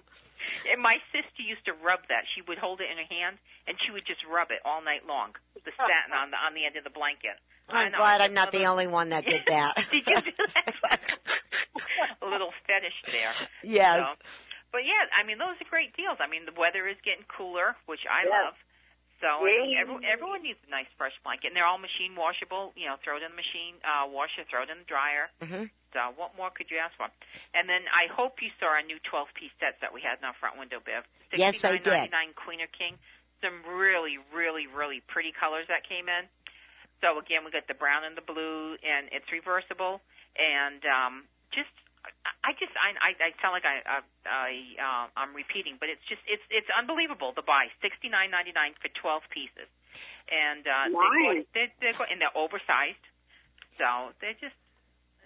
[0.71, 2.25] And my sister used to rub that.
[2.36, 5.01] She would hold it in her hand, and she would just rub it all night
[5.07, 5.32] long.
[5.55, 7.38] The satin on the on the end of the blanket.
[7.69, 9.75] I'm glad I'm not the only one that did that.
[9.91, 11.09] Did you do that?
[12.21, 13.34] a little fetish there.
[13.63, 14.07] Yes.
[14.07, 14.15] So,
[14.72, 16.18] but yeah, I mean those are great deals.
[16.20, 18.32] I mean the weather is getting cooler, which I Yes.
[18.32, 18.55] love.
[19.18, 19.82] So I mean, Yay.
[19.82, 22.70] every, everyone needs a nice fresh blanket, and they're all machine washable.
[22.78, 25.26] You know, throw it in the machine, uh, wash it, throw it in the dryer.
[25.41, 27.09] hmm So what more could you ask for?
[27.57, 30.38] And then I hope you saw our new 12-piece sets that we had in our
[30.38, 31.01] front window, Bev.
[31.34, 31.89] Yes, I did.
[32.13, 33.01] $69.99 Queen or King.
[33.41, 36.30] Some really, really, really pretty colors that came in.
[37.01, 40.01] So again, we got the brown and the blue, and it's reversible.
[40.38, 41.13] And um,
[41.53, 41.74] just,
[42.43, 46.03] I just I I, I sound like I I, I uh, I'm repeating, but it's
[46.08, 49.68] just it's it's unbelievable to buy sixty nine ninety nine for twelve pieces,
[50.32, 51.45] and uh, they Nice.
[51.53, 53.03] they they go, and they're oversized,
[53.78, 54.55] so they're just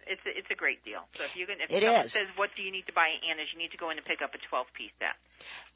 [0.10, 1.06] it's a, it's a great deal.
[1.14, 2.14] So if you can if It someone is.
[2.14, 4.06] says what do you need to buy at Anna's, you need to go in and
[4.06, 5.14] pick up a twelve piece set.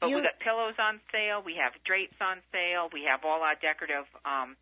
[0.02, 3.42] But You- we got pillows on sale, we have drapes on sale, we have all
[3.46, 4.06] our decorative.
[4.26, 4.58] um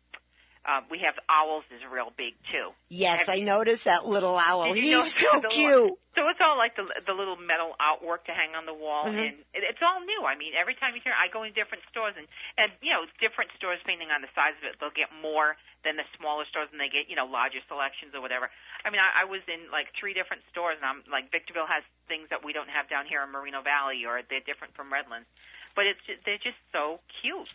[0.65, 2.73] uh, we have owls is real big too.
[2.89, 4.73] Yes, I noticed that little owl.
[4.73, 5.93] He's so the cute.
[6.17, 9.13] So it's all like the the little metal outwork to hang on the wall, Mhm.
[9.13, 10.25] and it, it's all new.
[10.25, 12.25] I mean, every time you turn, I go in different stores, and
[12.57, 15.97] and you know, different stores depending on the size of it, they'll get more than
[16.01, 18.49] the smaller stores, and they get you know larger selections or whatever.
[18.83, 21.83] I mean, I, I was in like three different stores, and I'm like Victorville has
[22.07, 25.27] things that we don't have down here in Moreno Valley, or they're different from Redlands,
[25.75, 27.53] but it's just, they're just so cute.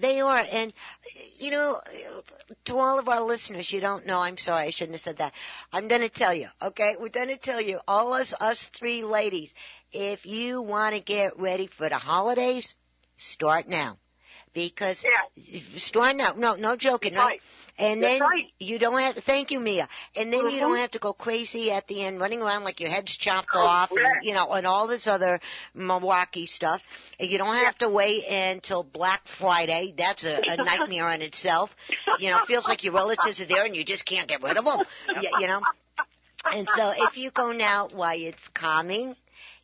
[0.00, 0.72] They are, and
[1.38, 1.80] you know,
[2.66, 4.18] to all of our listeners, you don't know.
[4.18, 5.32] I'm sorry, I shouldn't have said that.
[5.72, 6.96] I'm going to tell you, okay?
[6.98, 9.52] We're going to tell you, all us, us three ladies,
[9.92, 12.74] if you want to get ready for the holidays,
[13.16, 13.98] start now,
[14.54, 15.02] because
[15.76, 16.34] start now.
[16.36, 17.14] No, no joking.
[17.14, 17.30] No.
[17.78, 18.44] And That's then right.
[18.58, 19.24] you don't have.
[19.24, 19.88] Thank you, Mia.
[20.14, 20.80] And then you don't Mhm.
[20.82, 24.00] have to go crazy at the end, running around like your head's chopped off, and,
[24.00, 24.20] Yeah.
[24.22, 25.40] you know, and all this other
[25.74, 26.82] Milwaukee stuff.
[27.18, 29.94] You don't have to wait until Black Friday.
[29.96, 31.70] That's a, a nightmare in itself.
[32.18, 34.58] You know, it feels like your relatives are there and you just can't get rid
[34.58, 34.80] of them.
[35.22, 35.62] You, you know.
[36.44, 39.16] And so if you go now while it's calming,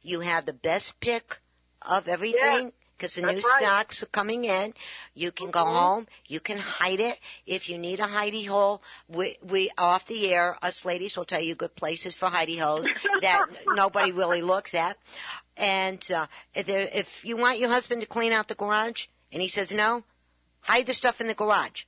[0.03, 1.24] you have the best pick
[1.82, 2.72] of everything.
[2.99, 3.63] Because the new that's right.
[3.63, 4.75] stocks are coming in,
[5.15, 5.73] you can go Mhm.
[5.73, 6.09] home.
[6.27, 8.83] You can hide it if you need a hidey hole.
[9.09, 12.89] We, we off the air, us ladies will tell you good places for hidey holes
[13.21, 14.97] that nobody really looks at.
[15.57, 19.41] And uh, if, there, if you want your husband to clean out the garage and
[19.41, 20.03] he says no,
[20.61, 21.83] hide the stuff in the garage.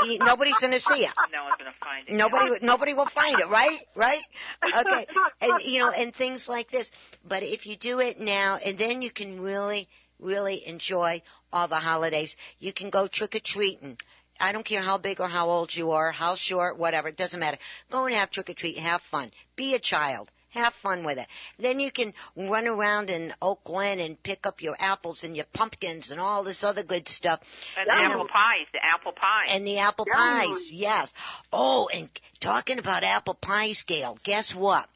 [0.00, 1.12] He, nobody's going to see it.
[1.32, 2.14] No one's gonna find it.
[2.14, 3.80] Nobody, nobody will find it, right?
[3.96, 4.22] Right?
[4.64, 5.06] Okay.
[5.40, 6.90] And you know, and things like this.
[7.28, 9.88] But if you do it now, and then you can really,
[10.20, 12.34] really enjoy all the holidays.
[12.58, 13.96] You can go trick or treating.
[14.40, 17.08] I don't care how big or how old you are, how short, whatever.
[17.08, 17.58] It doesn't matter.
[17.90, 18.78] Go and have trick or treat.
[18.78, 19.30] Have fun.
[19.56, 20.28] Be a child.
[20.50, 21.26] Have fun with it.
[21.58, 25.46] Then you can run around in Oak Glen and pick up your apples and your
[25.52, 27.40] pumpkins and all this other good stuff.
[27.76, 29.46] And the apple pies, the apple pie.
[29.48, 30.16] and the apple Yum.
[30.16, 31.12] pies, yes.
[31.52, 32.08] Oh, and
[32.40, 34.88] talking about apple pie scale, guess what?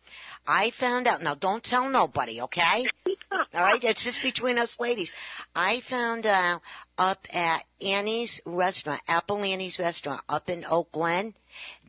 [0.46, 1.22] I found out.
[1.22, 2.86] Now, don't tell nobody, okay?
[3.54, 5.10] All right, it's just between us ladies.
[5.54, 6.60] I found out
[6.98, 11.32] up at Annie's restaurant, Apple Annie's restaurant, up in Oak Glen,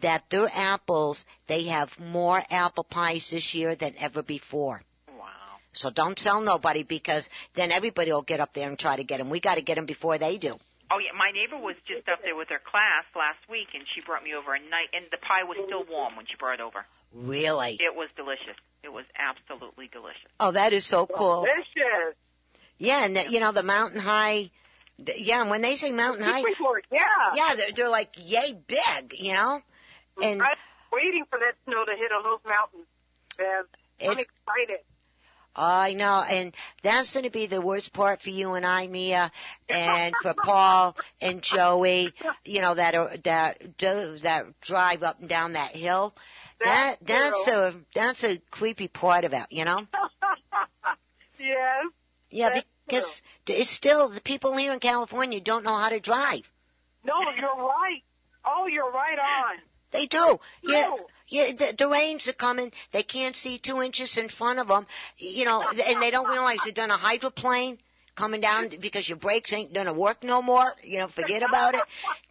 [0.01, 4.82] that their apples they have more apple pies this year than ever before.
[5.10, 5.26] Wow.
[5.74, 9.18] So don't tell nobody because then everybody will get up there and try to get
[9.18, 9.30] them.
[9.30, 10.55] We got to get them before they do.
[10.91, 14.01] Oh yeah, my neighbor was just up there with her class last week, and she
[14.01, 16.62] brought me over a night, and the pie was still warm when she brought it
[16.62, 16.86] over.
[17.14, 17.78] Really?
[17.80, 18.57] It was delicious.
[18.84, 20.32] It was absolutely delicious.
[20.39, 21.43] Oh, that is so cool.
[21.45, 22.15] Delicious.
[22.77, 24.51] Yeah, and the, you know the mountain high.
[25.05, 26.99] th- Yeah, and when they say mountain high, Report, yeah.
[27.36, 29.61] yeah, they're, they're like yay big, you know.
[30.21, 30.57] And I'm
[30.93, 32.88] waiting for that snow to hit on those mountains,
[33.38, 33.65] Bev.
[34.01, 34.80] I'm excited.
[35.55, 36.53] I know, and
[36.84, 39.30] that's going to be the worst part for you and I, Mia,
[39.67, 42.13] and for Paul and Joey.
[42.45, 46.13] You know that are that do that drive up and down that hill.
[46.64, 49.82] That that's a that's a creepy part about you know.
[51.39, 51.86] Yes.
[52.30, 56.43] Yeah, That's because it's still the people here in California don't know how to drive.
[57.05, 58.03] No, you're right.
[58.45, 59.57] Oh, you're right on.
[59.91, 60.38] They do.
[60.62, 60.95] Yeah,
[61.28, 61.51] yeah.
[61.57, 62.72] The, the rains are coming.
[62.93, 64.86] They can't see two inches in front of them.
[65.18, 67.78] You know, and they don't realize they're done a hydroplane
[68.20, 70.74] coming down because your brakes ain't gonna work no more.
[70.84, 71.82] You know, forget about it.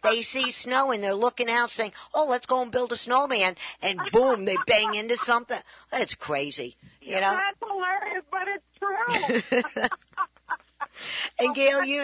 [0.03, 3.55] They see snow and they're looking out, saying, "Oh, let's go and build a snowman,"
[3.81, 5.59] and boom, they bang into something.
[5.91, 6.77] That's crazy.
[7.01, 7.37] You know.
[7.37, 9.89] That's hilarious, but it's true.
[11.39, 12.03] And Gail, you,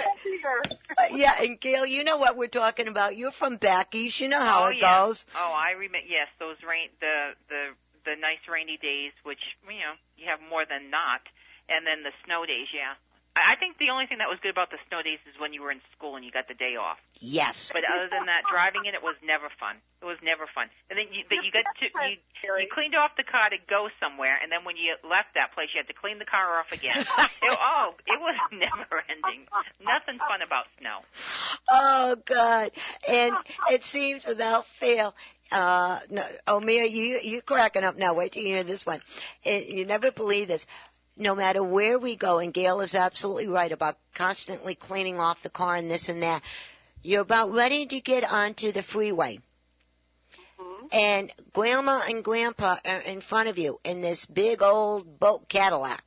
[1.11, 3.17] yeah, and Gail, you know what we're talking about.
[3.17, 4.21] You're from back east.
[4.21, 5.05] You know how oh, it yeah.
[5.05, 5.23] goes.
[5.35, 6.07] Oh, I remember.
[6.07, 7.75] Yes, those rain, the the
[8.05, 11.21] the nice rainy days, which you know you have more than not,
[11.67, 12.71] and then the snow days.
[12.71, 12.95] Yeah,
[13.35, 15.55] I I think the only thing that was good about the snow days is when
[15.55, 16.99] you were in school and you got the day off.
[17.23, 17.71] Yes.
[17.71, 19.79] But other than that, driving it, it was never fun.
[20.03, 20.67] It was never fun.
[20.91, 23.87] And then you, then you got to you, you cleaned off the car to go
[23.95, 26.67] somewhere, and then when you left that place, you had to clean the car off
[26.75, 26.99] again.
[27.47, 29.47] it, oh, it was never ending.
[29.79, 30.99] Nothing fun about snow.
[31.71, 32.75] Oh God!
[33.07, 33.39] And
[33.71, 35.15] it seems without fail.
[35.47, 38.15] Uh, no, oh, Mia, you you cracking up now.
[38.15, 38.99] Wait till you hear this one.
[39.43, 40.65] It, you never believe this.
[41.17, 45.49] No matter where we go, and Gail is absolutely right about constantly cleaning off the
[45.49, 46.41] car and this and that.
[47.03, 49.39] You're about ready to get onto the freeway.
[50.59, 50.87] Mm-hmm.
[50.91, 56.03] and grandma and grandpa are in front of you in this big old boat Cadillac.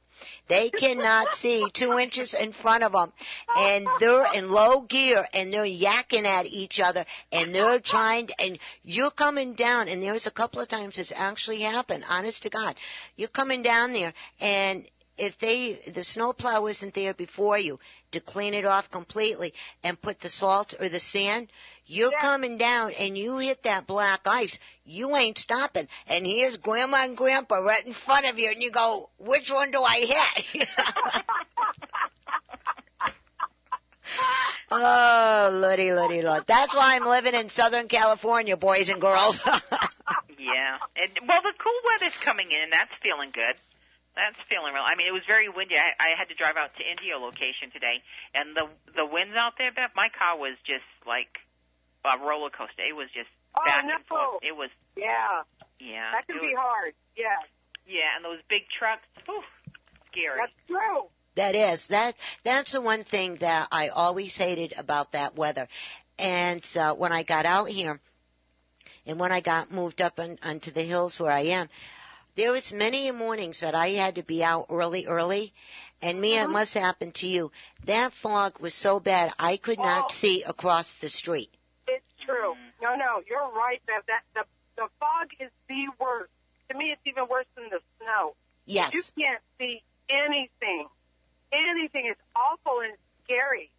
[0.49, 3.13] They cannot see two inches in front of them,
[3.55, 8.35] and they're in low gear, and they're yakking at each other, and they're trying, to,
[8.41, 12.51] and you're coming down, and there's a couple of times it's actually happened, honest to
[12.51, 12.75] God.
[13.17, 14.87] You're coming down there, and
[15.19, 17.79] if they the snowplow isn't there before you
[18.13, 19.53] to clean it off completely
[19.83, 21.49] and put the salt or the sand,
[21.87, 24.59] you're coming down and you hit that black ice.
[24.85, 25.89] You ain't stopping.
[26.07, 29.71] And here's grandma and grandpa right in front of you and you go, which one
[29.71, 30.01] do I
[30.55, 30.69] hit?
[34.71, 36.45] oh, lordy, lordy, lord.
[36.47, 39.39] That's why I'm living in Southern California, boys and girls.
[40.39, 40.79] Yeah.
[40.97, 43.59] And well, the cool weather's coming in, and that's feeling good.
[44.19, 44.83] That's feeling real.
[44.83, 45.79] I mean, it was very windy.
[45.79, 48.03] I, I had to drive out to Indio location today,
[48.35, 48.67] and the
[48.99, 49.95] the winds out there, Beth.
[49.95, 51.31] My car was just like
[52.03, 52.83] a roller coaster.
[52.83, 53.95] It was just Oh, back no.
[53.95, 54.43] and forth.
[54.43, 55.47] It was Yeah.
[55.79, 56.11] yeah.
[56.13, 56.93] That can be was- hard.
[57.17, 57.39] Yeah.
[57.87, 59.07] Yeah, and those big trucks.
[59.25, 59.43] Whew,
[60.11, 60.37] scary.
[60.39, 61.09] That's true.
[61.37, 62.15] That is that.
[62.45, 65.69] That's the one thing that I always hated about that weather.
[66.19, 68.01] And uh, when I got out here,
[69.07, 71.69] and when I got moved up on, onto the hills where I am,
[72.39, 75.53] there was many mornings that I had to be out early, early.
[76.01, 76.53] And me, it uh-huh.
[76.53, 77.51] must happen to you.
[77.87, 80.15] That fog was so bad I could not Oh.
[80.21, 81.51] see across the street.
[81.89, 82.53] It's true.
[82.53, 82.85] Mm-hmm.
[82.85, 83.83] No, no, you're right.
[83.89, 84.45] That that the
[84.77, 86.31] the fog is the worst.
[86.71, 88.37] To me, it's even worse than the snow.
[88.67, 88.95] Yes.
[88.95, 90.87] You can't see anything.
[91.53, 93.71] Anything is awful and scary.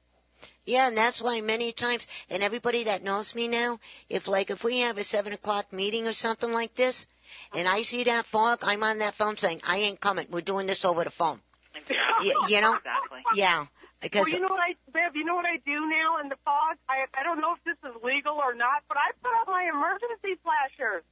[0.65, 3.79] Yeah, and that's why many times, and everybody that knows me now,
[4.09, 7.05] if like if we have a seven o'clock meeting or something like this,
[7.53, 10.27] and I see that fog, I'm on that phone saying, "I ain't coming.
[10.31, 11.41] We're doing this over the phone."
[11.75, 11.95] Exactly.
[12.35, 12.75] Y- you know?
[12.75, 13.21] Exactly.
[13.35, 13.65] Yeah,
[14.01, 15.15] because well, you know what I, Bev?
[15.15, 16.77] You know what I do now in the fog?
[16.89, 19.69] I I don't know if this is legal or not, but I put on my
[19.69, 21.03] emergency flashers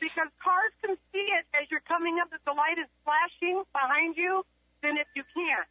[0.00, 2.28] because cars can see it as you're coming up.
[2.32, 4.44] If the light is flashing behind you,
[4.82, 5.68] then if you can't,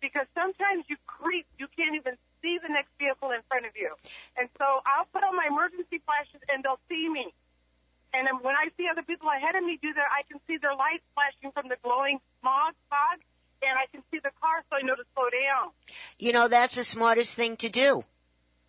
[0.00, 3.94] because sometimes you creep, you can't even see the next vehicle in front of you.
[4.36, 7.32] And so I'll put on my emergency flashes, and they'll see me.
[8.14, 10.56] And then when I see other people ahead of me do that, I can see
[10.60, 13.18] their lights flashing from the glowing smog fog,
[13.62, 15.70] and I can see the car, so I know to slow down.
[16.18, 18.02] you know that's the smartest thing to do.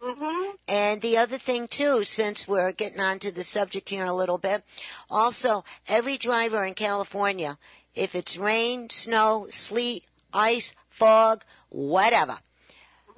[0.02, 0.52] Mm-hmm.
[0.68, 4.64] And the other thing too, since we're getting onto the subject here a little bit,
[5.10, 7.58] also every driver in California,
[7.96, 12.38] if it's rain, snow, sleet, ice, fog, whatever,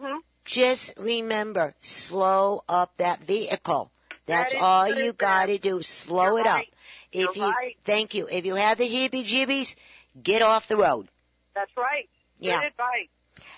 [0.01, 0.17] Mm-hmm.
[0.45, 1.73] just remember
[2.07, 3.89] slow up that vehicle.
[4.27, 5.79] That's That all you got to do.
[5.81, 6.67] Slow You're it right.
[6.67, 6.73] up.
[7.11, 7.75] If You're you right.
[7.85, 8.27] thank you.
[8.29, 9.75] If you have the heebie-jeebies,
[10.23, 11.07] get off the road.
[11.53, 12.09] That's right.
[12.37, 12.61] Yeah.
[12.61, 13.09] Good advice.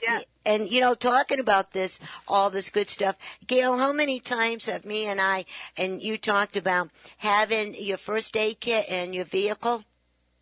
[0.01, 0.20] Yeah.
[0.45, 1.97] And you know, talking about this,
[2.28, 3.15] all this good stuff,
[3.47, 5.45] Gail, how many times have me and I
[5.78, 9.84] and you talked about having your first aid kit in your vehicle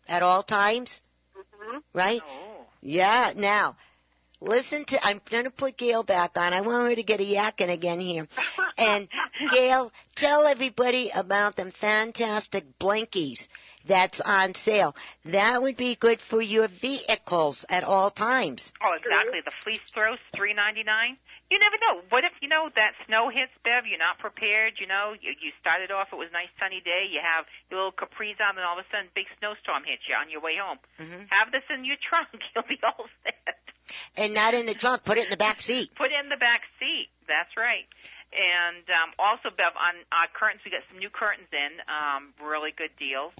[0.08, 1.00] at all times,
[1.36, 1.78] Mm-hmm.
[1.94, 2.20] right?
[2.82, 3.32] Yeah.
[3.34, 3.76] Now,
[4.40, 5.04] listen to.
[5.04, 6.52] I'm going to put Gail back on.
[6.52, 8.26] I want her to get a yakking again here.
[8.78, 9.08] And
[9.52, 13.40] Gail, tell everybody about them fantastic blankies
[13.88, 14.94] that's on sale.
[15.24, 18.72] That would be good for your vehicles at all times.
[18.84, 19.40] Oh, exactly.
[19.44, 21.16] The fleece throws three ninety nine.
[21.50, 22.02] You never know.
[22.10, 23.86] What if you know that snow hits, Bev?
[23.86, 24.74] You're not prepared.
[24.82, 26.08] You know, you, you started off.
[26.12, 27.06] It was a nice sunny day.
[27.08, 30.18] You have your little capris on, and all of a sudden, big snowstorm hits you
[30.18, 30.82] on your way home.
[30.98, 31.30] Mhm.
[31.30, 32.28] Have this in your trunk.
[32.52, 33.55] You'll be all set.
[34.16, 35.04] And not in the trunk.
[35.04, 35.90] Put it in the back seat.
[35.96, 37.08] Put it in the back seat.
[37.28, 37.84] That's right.
[38.34, 41.72] And um, also, Bev, on uh, curtains, we got some new curtains in.
[41.86, 43.32] Um, really good deals.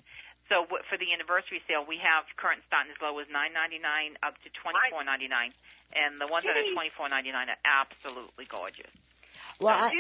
[0.49, 3.83] So w- for the anniversary sale, we have curtains starting as low as nine ninety
[3.83, 5.51] nine up to twenty four ninety nine,
[5.91, 8.91] and the ones that are twenty four ninety nine are absolutely gorgeous.
[9.61, 9.93] Well, I,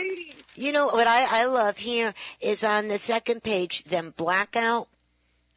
[0.54, 4.88] you know what I, I love here is on the second page them blackout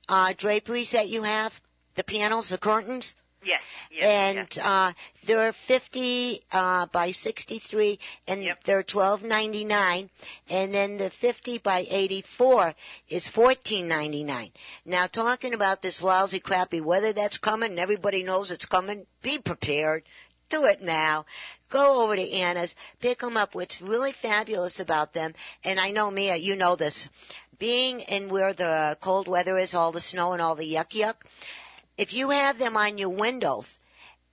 [0.07, 1.53] uh, draperies that you have,
[1.95, 3.13] the panels, the curtains.
[3.41, 4.65] Yes, yes, and yes.
[4.65, 4.91] uh
[5.25, 10.09] they're 50 uh by 63 and they're 12.99
[10.49, 12.73] and then the 50 by 84
[13.07, 14.51] is 14.99
[14.85, 19.39] now talking about this lousy crappy weather that's coming and everybody knows it's coming be
[19.39, 20.03] prepared.
[20.49, 21.25] Do it now.
[21.71, 23.55] Go over to Anna's pick them up.
[23.55, 25.33] What's really fabulous about them
[25.63, 27.07] and I know Mia you know this
[27.57, 31.15] being in where the cold weather is all the snow and all the yuck yuck
[31.99, 33.67] if you have them on your windows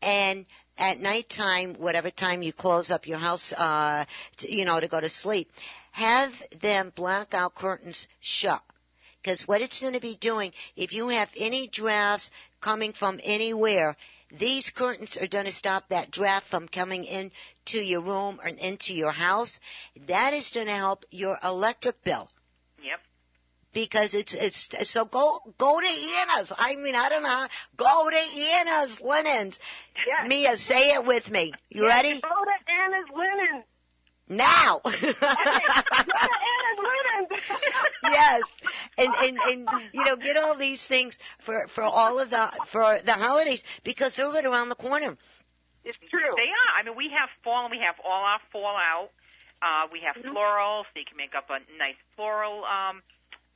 [0.00, 0.46] and
[0.78, 4.04] at nighttime, whatever time you close up your house, uh,
[4.38, 5.50] to, you know, to go to sleep,
[5.90, 6.30] have
[6.62, 8.62] them blackout curtains shut.
[9.20, 13.96] Because what it's going to be doing, if you have any drafts coming from anywhere,
[14.38, 18.94] these curtains are going to stop that draft from coming into your room or into
[18.94, 19.58] your house.
[20.06, 22.28] That is going to help your electric bill.
[23.76, 23.90] Yep.
[23.90, 26.52] because it's it's so go go to Anna's.
[26.56, 27.46] I mean, I don't know.
[27.76, 29.58] Go to Anna's Linens.
[30.06, 30.28] Yes.
[30.28, 31.52] Mia, say it with me.
[31.70, 32.20] You Yes, ready?
[32.20, 33.64] Go to Anna's Linen.
[34.28, 34.80] Now.
[34.84, 37.40] Go to Anna's Linen.
[38.02, 38.42] yes,
[38.98, 42.98] and and and you know, get all these things for for all of the for
[43.04, 45.16] the holidays because they're right around the corner.
[45.84, 46.34] It's true.
[46.34, 46.80] They are.
[46.80, 49.10] I mean, we have fall and we have all our fall out.
[49.62, 53.02] Uh, we have floral, so you can make up a nice floral um,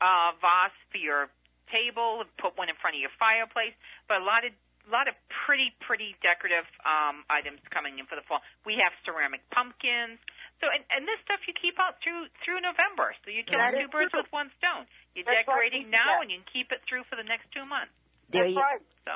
[0.00, 1.28] uh, vase for your
[1.70, 2.24] table.
[2.40, 3.76] Put one in front of your fireplace.
[4.08, 4.52] But a lot of
[4.88, 5.14] a lot of
[5.46, 8.40] pretty pretty decorative um, items coming in for the fall.
[8.66, 10.18] We have ceramic pumpkins.
[10.58, 13.14] So and, and this stuff you keep out through through November.
[13.24, 14.24] So you're killing That is two birds true.
[14.24, 14.88] with one stone.
[15.14, 17.92] You're That's decorating now, and you can keep it through for the next two months.
[18.32, 18.84] There That's you right.
[19.04, 19.12] So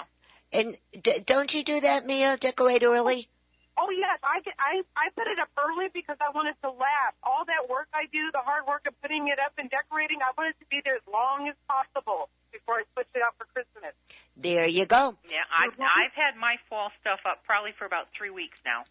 [0.54, 2.36] and d- don't you do that, Mia?
[2.38, 3.28] Decorate early.
[3.74, 6.70] Oh yes, I, get- I I put it up early because I want it to
[6.70, 7.18] last.
[7.26, 10.30] All that work I do, the hard work of putting it up and decorating, I
[10.38, 13.50] want it to be there as long as possible before I switch it out for
[13.50, 13.94] Christmas.
[14.38, 15.18] There you go.
[15.26, 15.82] yeah, I've mm-hmm.
[15.82, 18.86] I've had my fall stuff up probably for about three weeks now.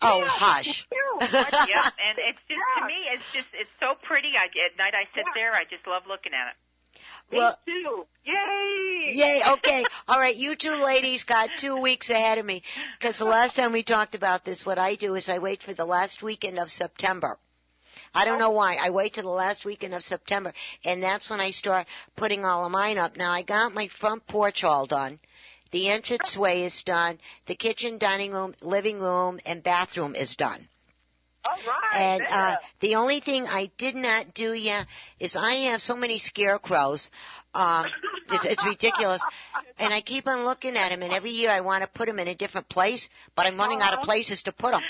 [0.00, 0.64] Oh, hush.
[1.20, 4.32] yep, and it's just to me, it's just it's so pretty.
[4.38, 6.56] I at night I sit there, I just love looking at it.
[7.32, 8.06] Well, Me too.
[8.24, 9.12] Yay!
[9.14, 9.84] Yay, okay.
[10.08, 12.62] All right, you two ladies got two weeks ahead of me.
[12.98, 15.74] Because the last time we talked about this, what I do is I wait for
[15.74, 17.38] the last weekend of September.
[18.14, 18.74] I don't know why.
[18.74, 20.52] I wait till the last weekend of September,
[20.84, 21.86] and that's when I start
[22.16, 23.16] putting all of mine up.
[23.16, 25.20] Now, I got my front porch all done.
[25.72, 27.20] The entranceway is done.
[27.46, 30.68] The kitchen, dining room, living room, and bathroom is done.
[31.48, 32.00] All right.
[32.00, 32.48] And yeah.
[32.48, 34.86] uh, the only thing I did not do yet
[35.18, 37.10] is I have so many scarecrows.
[37.54, 37.86] Um,
[38.32, 39.22] it's, it's ridiculous,
[39.78, 41.02] and I keep on looking at them.
[41.02, 43.80] And every year I want to put them in a different place, but I'm running
[43.80, 44.82] out of places to put them.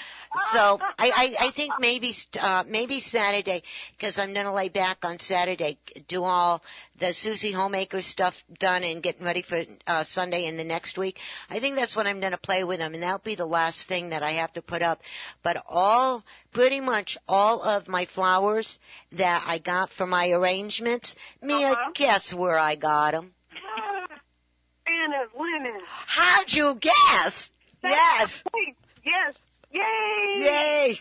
[0.53, 3.63] So I, I, I think maybe uh, maybe Saturday
[3.97, 6.61] because I'm gonna lay back on Saturday, do all
[6.99, 11.17] the Susie Homemaker stuff done and getting ready for uh, Sunday and the next week.
[11.49, 14.11] I think that's what I'm gonna play with them, and that'll be the last thing
[14.11, 15.01] that I have to put up.
[15.43, 16.23] But all
[16.53, 18.79] pretty much all of my flowers
[19.13, 23.33] that I got for my arrangements, Mia, guess where I got them?
[24.87, 25.81] Anna's Linen.
[26.07, 27.49] How'd you guess?
[27.83, 28.43] Yes.
[29.03, 29.35] Yes.
[29.71, 30.43] Yay!
[30.43, 30.99] Yay!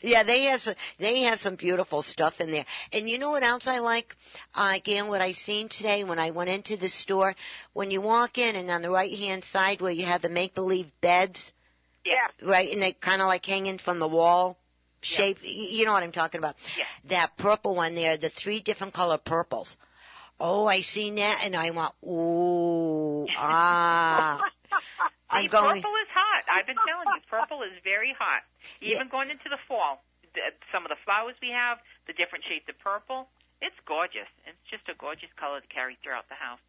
[0.03, 2.65] Yeah, they have some, they have some beautiful stuff in there.
[2.91, 4.13] And you know what else I like?
[4.53, 7.33] Uh, again, what I seen today when I went into the store,
[7.71, 10.53] when you walk in and on the right hand side where you have the make
[10.55, 11.53] believe beds,
[12.05, 12.27] Yeah.
[12.47, 14.57] right, and they kind of like hanging from the wall
[15.01, 15.37] shape.
[15.43, 16.55] y You know what I'm talking about?
[16.77, 16.85] Yeah.
[17.09, 19.75] That purple one there, the three different color purples.
[20.39, 24.41] Oh, I seen that and I went, ooh, ah.
[25.29, 25.81] I'm See, going.
[25.81, 26.43] purple is hot.
[26.51, 28.41] I've been telling you, purple is very hot.
[28.81, 28.95] Yeah.
[28.99, 30.03] Even going into the fall,
[30.35, 33.29] th- some of the flowers we have, the different shades of purple,
[33.63, 34.27] it's gorgeous.
[34.43, 36.59] It's just a gorgeous color to carry throughout the house.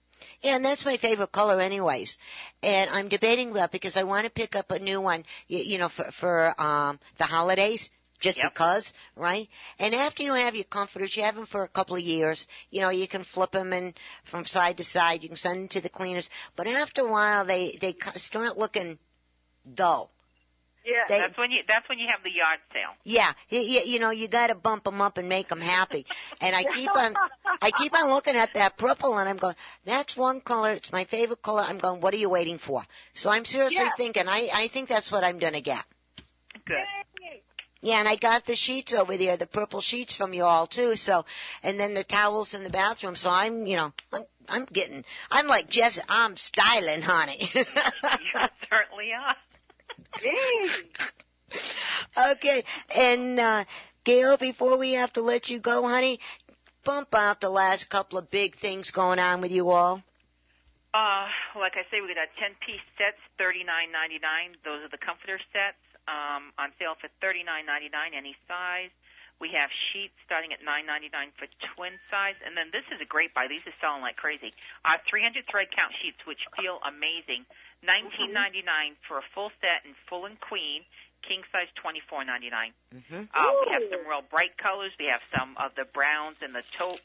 [0.43, 2.17] Yeah, and that's my favorite color, anyways.
[2.63, 5.79] And I'm debating that because I want to pick up a new one, you, you
[5.79, 7.89] know, for for um the holidays.
[8.21, 9.49] Just because, right?
[9.79, 12.47] And after you have your comforters, you have them for a couple of years.
[12.71, 13.93] You know, you can flip them and
[14.31, 15.23] from side to side.
[15.23, 16.31] You can send them to the cleaners.
[16.57, 18.99] But after a while, they they start looking
[19.75, 20.14] dull.
[20.85, 20.93] Yeah.
[21.09, 22.95] They- that's when you that's when you have the yard sale.
[23.05, 26.07] Yeah, you, you, you know, you got to bump them up and make them happy.
[26.41, 27.15] And I keep on,
[27.61, 30.73] I keep on looking at that purple, and I'm going, that's one color.
[30.73, 31.63] It's my favorite color.
[31.63, 32.83] I'm going, what are you waiting for?
[33.15, 33.91] So I'm seriously Yeah.
[33.97, 35.85] thinking, I, I think that's what I'm gonna get.
[36.67, 36.77] Good.
[37.81, 40.97] Yeah, and I got the sheets over there, the purple sheets from you all too.
[40.97, 41.27] So,
[41.63, 43.15] and then the towels in the bathroom.
[43.15, 47.51] So I'm, you know, I'm, I'm getting, I'm like Jess, I'm styling, honey.
[47.55, 49.37] You certainly are.
[52.17, 53.65] Okay, and uh,
[54.05, 56.21] Gail, before we have to let you go, honey,
[56.85, 60.03] bump out the last couple of big things going on with you all.
[60.95, 61.27] Uh,
[61.59, 64.55] like I say, we got 10 piece sets, thirty nine ninety nine.
[64.63, 68.95] Those are the comforter sets um, on sale for thirty nine ninety nine, any size.
[69.43, 73.03] We have sheets starting at nine ninety nine for twin size, and then this is
[73.03, 73.51] a great buy.
[73.51, 74.55] These are selling like crazy.
[74.87, 77.43] Our 300 thread count sheets, which feel amazing,
[77.83, 80.85] nineteen ninety nine for a full set and full and queen.
[81.25, 82.77] King size twenty four ninety nine.
[82.93, 83.33] Mm-hmm.
[83.33, 84.93] Uh, we have some real bright colors.
[85.01, 87.01] We have some of the browns and the taupe.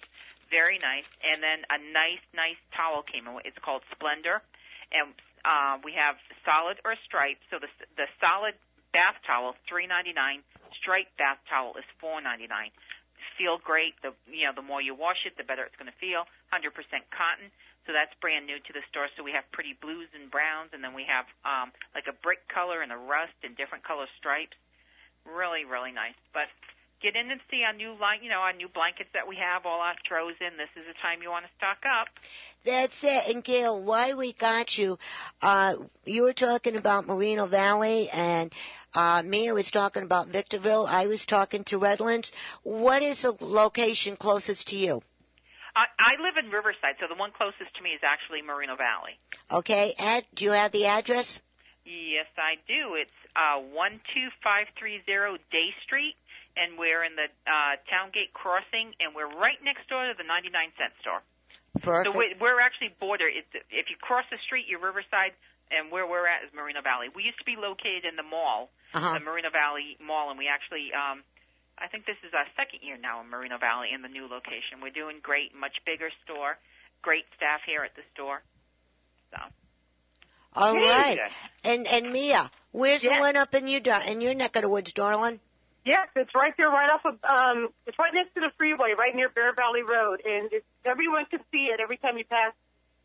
[0.51, 1.07] Very nice.
[1.23, 3.39] And then a nice, nice towel came in.
[3.47, 4.43] It's called Splendor.
[4.91, 5.15] And
[5.47, 7.47] uh, we have solid or striped.
[7.47, 8.59] So the the solid
[8.91, 10.43] bath towel three ninety nine.
[10.83, 12.75] Striped bath towel is four ninety nine.
[13.39, 13.95] Feel great.
[14.03, 16.27] The you know the more you wash it, the better it's going to feel.
[16.51, 17.55] Hundred percent cotton.
[17.89, 19.09] So that's brand new to the store.
[19.17, 22.45] So we have pretty blues and browns, and then we have um, like a brick
[22.45, 24.53] color and a rust and different color stripes.
[25.25, 26.13] Really, really nice.
[26.29, 26.53] But
[27.01, 29.65] get in and see our new line, you know, our new blankets that we have,
[29.65, 30.53] all our throws in.
[30.53, 32.13] This is the time you want to stock up.
[32.61, 33.33] That's it.
[33.33, 34.99] And Gail, why we got you,
[35.41, 38.53] uh, you were talking about Moreno Valley and
[38.93, 40.85] uh, Mia was talking about Victorville.
[40.85, 42.31] I was talking to Redlands.
[42.61, 45.01] What is the location closest to you?
[45.79, 49.15] I, I live in Riverside, so the one closest to me is actually Moreno Valley.
[49.47, 49.95] Okay.
[49.97, 51.39] Ad, do you have the address?
[51.87, 52.99] Yes, I do.
[52.99, 56.19] It's uh, 12530 Day Street,
[56.59, 60.51] and we're in the uh, Towngate Crossing, and we're right next door to the 99
[60.75, 61.23] cent store.
[61.79, 62.11] Perfect.
[62.11, 63.25] So we're, we're actually border.
[63.31, 65.31] It's, if you cross the street, you're Riverside,
[65.71, 67.07] and where we're at is Moreno Valley.
[67.15, 69.15] We used to be located in the mall, Uh-huh.
[69.15, 71.23] the Moreno Valley Mall, and we actually, um,
[71.81, 74.81] I think this is our second year now in Moreno Valley in the new location.
[74.81, 76.57] We're doing great, much bigger store,
[77.01, 78.41] great staff here at the store.
[79.31, 79.39] So.
[80.53, 80.85] All Hey.
[80.85, 81.19] right.
[81.63, 84.69] And and Mia, where's the one up in your dar- in your neck of the
[84.69, 85.39] woods, darling?
[85.85, 89.15] Yes, it's right there, right off of, um, it's right next to the freeway, right
[89.15, 92.53] near Bear Valley Road, and it's, everyone can see it every time you pass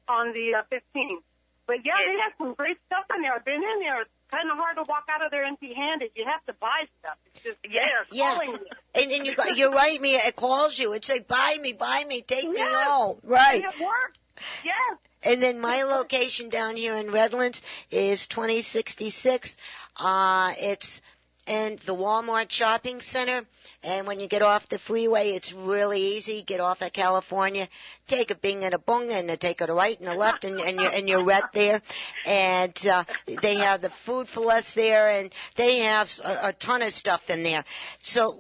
[0.09, 1.21] on the uh, 15.
[1.67, 3.33] But yeah, they have some great stuff in there.
[3.35, 4.03] I've been in there.
[4.03, 6.11] It's kind of hard to walk out of there empty-handed.
[6.15, 7.17] You have to buy stuff.
[7.33, 8.35] It's just there, Yeah.
[8.35, 8.67] calling you.
[8.95, 10.21] And and you got, you're right, Mia.
[10.27, 10.93] It calls you.
[10.93, 12.85] It say, "Buy me, buy me, take me Yes.
[12.87, 13.65] home." Right.
[13.65, 14.19] And it works.
[14.65, 14.99] Yes.
[15.23, 17.61] And then my location down here in Redlands
[17.91, 19.57] is 2066.
[19.97, 21.01] Uh, it's
[21.47, 23.43] in the Walmart shopping center.
[23.83, 26.43] And when you get off the freeway, it's really easy.
[26.47, 27.69] Get off at California,
[28.09, 30.59] take a bing and a bung, and then take a right and a left, and,
[30.59, 31.83] and you're and you're right there.
[32.25, 33.05] And uh,
[33.43, 37.21] they have the Food 4 Less there, and they have a, a ton of stuff
[37.29, 37.65] in there.
[38.05, 38.35] So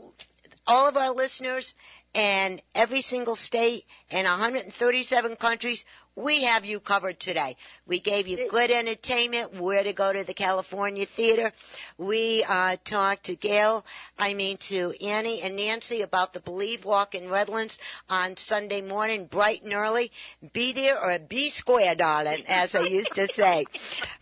[0.66, 1.74] all of our listeners
[2.14, 5.84] and every single state and 137 countries,
[6.16, 7.56] we have you covered today.
[7.86, 11.52] We gave you good entertainment, where to go to the California Theater.
[11.98, 13.84] We uh, talked to Gail,
[14.18, 17.78] I mean to Annie and Nancy about the Believe Walk in Redlands
[18.08, 20.10] on Sunday morning, bright and early.
[20.54, 23.66] Be there or be square, darling, as I used to say.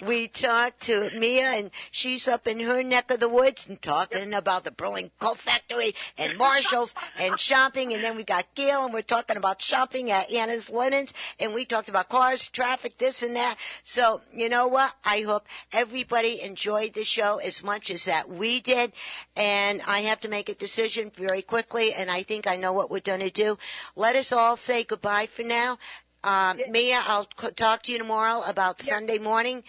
[0.05, 4.33] We talked to Mia, and she's up in her neck of the woods and talking
[4.33, 7.93] about the Burling Coat Factory and Marshalls and shopping.
[7.93, 11.67] And then we got Gail, and we're talking about shopping at Anna's Linens, and we
[11.67, 13.52] talked about cars, traffic, this and that.
[13.85, 14.93] So, you know what?
[15.05, 18.93] I hope everybody enjoyed the show as much as that we did.
[19.37, 22.91] And I have to make a decision very quickly, and I think I know what
[22.91, 23.57] we're going to do.
[23.97, 25.79] Let us all say goodbye for now.
[26.25, 29.63] Um, Mia, I'll c- talk to you tomorrow about Sunday morning.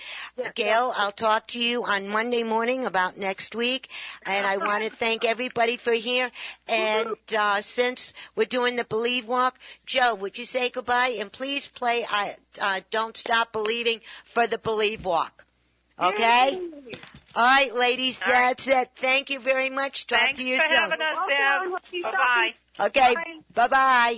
[0.56, 3.88] Gail, I'll talk to you on Monday morning about next week.
[4.26, 6.30] And I want to thank everybody for here.
[6.68, 11.18] And uh, since we're doing the Believe Walk, Joe, would you say goodbye?
[11.20, 14.02] And please play uh, uh, Don't Stop Believing
[14.34, 15.44] for the Believe Walk.
[16.00, 16.60] Okay?
[17.36, 18.90] All right, ladies, that's it.
[19.02, 20.06] Thank you very much.
[20.08, 20.76] Talk Thanks to you for soon.
[20.78, 22.04] having us, Deb.
[22.04, 22.88] Bye-bye.
[22.88, 23.16] Okay,
[23.56, 24.18] bye bye.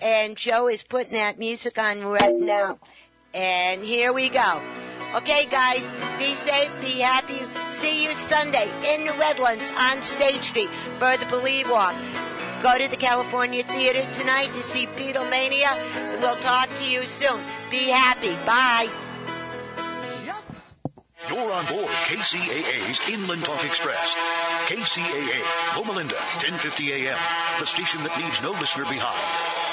[0.00, 2.78] And Joe is putting that music on right now.
[3.32, 4.60] And here we go.
[5.16, 5.80] Okay, guys,
[6.18, 7.40] be safe, be happy.
[7.80, 10.68] See you Sunday in the Redlands on State Street
[10.98, 11.96] for the Believe Walk.
[12.62, 16.20] Go to the California Theater tonight to see Beatlemania.
[16.20, 17.40] We'll talk to you soon.
[17.70, 18.36] Be happy.
[18.44, 18.92] Bye.
[21.28, 24.14] You're on board KCAA's Inland Talk Express.
[24.68, 27.18] KCAA, Loma Linda, 1050 AM,
[27.60, 29.65] the station that leaves no listener behind.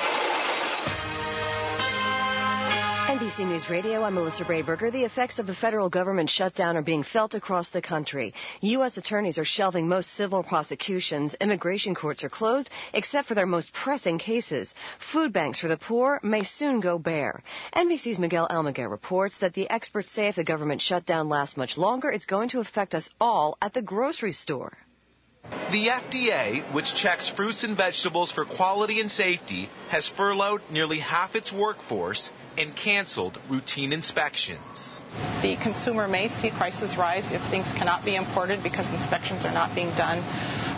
[3.14, 4.92] NBC News Radio, I'm Melissa Brayberger.
[4.92, 8.34] The effects of the federal government shutdown are being felt across the country.
[8.62, 8.98] U.S.
[8.98, 11.36] attorneys are shelving most civil prosecutions.
[11.40, 14.74] Immigration courts are closed, except for their most pressing cases.
[15.12, 17.44] Food banks for the poor may soon go bare.
[17.76, 22.10] NBC's Miguel Almaguer reports that the experts say if the government shutdown lasts much longer,
[22.10, 24.76] it's going to affect us all at the grocery store.
[25.44, 31.36] The FDA, which checks fruits and vegetables for quality and safety, has furloughed nearly half
[31.36, 35.02] its workforce and canceled routine inspections.
[35.42, 39.76] The consumer may see prices rise if things cannot be imported because inspections are not
[39.76, 40.20] being done.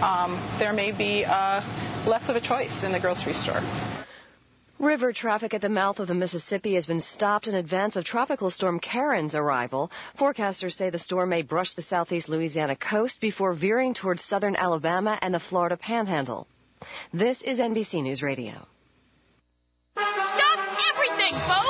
[0.02, 1.62] Um, there may be uh,
[2.08, 3.62] less of a choice in the grocery store.
[4.78, 8.52] River traffic at the mouth of the Mississippi has been stopped in advance of Tropical
[8.52, 9.90] Storm Karen's arrival.
[10.20, 15.18] Forecasters say the storm may brush the southeast Louisiana coast before veering towards southern Alabama
[15.22, 16.46] and the Florida panhandle.
[17.14, 18.68] This is NBC News Radio.
[19.96, 21.65] Stop everything, folks!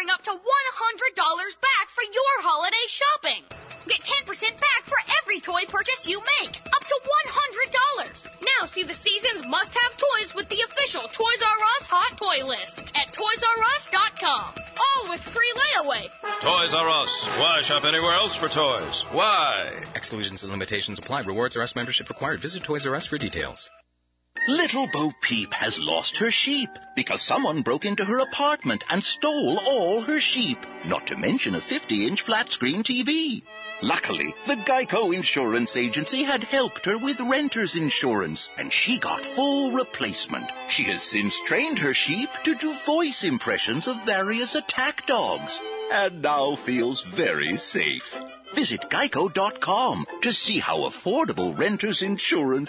[0.00, 3.44] Offering up to $100 back for your holiday shopping.
[3.84, 4.24] Get 10%
[4.56, 8.40] back for every toy purchase you make, up to $100.
[8.40, 12.80] Now see the season's must-have toys with the official Toys R Us Hot Toy List
[12.96, 14.48] at ToysRUs.com.
[14.56, 16.08] All with free layaway.
[16.40, 17.12] Toys R Us.
[17.36, 19.04] Why shop anywhere else for toys?
[19.12, 19.84] Why?
[19.94, 21.28] Exclusions and limitations apply.
[21.28, 22.40] Rewards R Us membership required.
[22.40, 23.68] Visit Toys R Us for details.
[24.48, 29.58] Little Bo Peep has lost her sheep because someone broke into her apartment and stole
[29.66, 33.42] all her sheep, not to mention a 50 inch flat screen TV.
[33.82, 39.72] Luckily, the Geico Insurance Agency had helped her with renter's insurance, and she got full
[39.72, 40.50] replacement.
[40.68, 45.58] She has since trained her sheep to do voice impressions of various attack dogs,
[45.92, 48.04] and now feels very safe.
[48.54, 52.58] Visit geico.com to see how affordable renter's insurance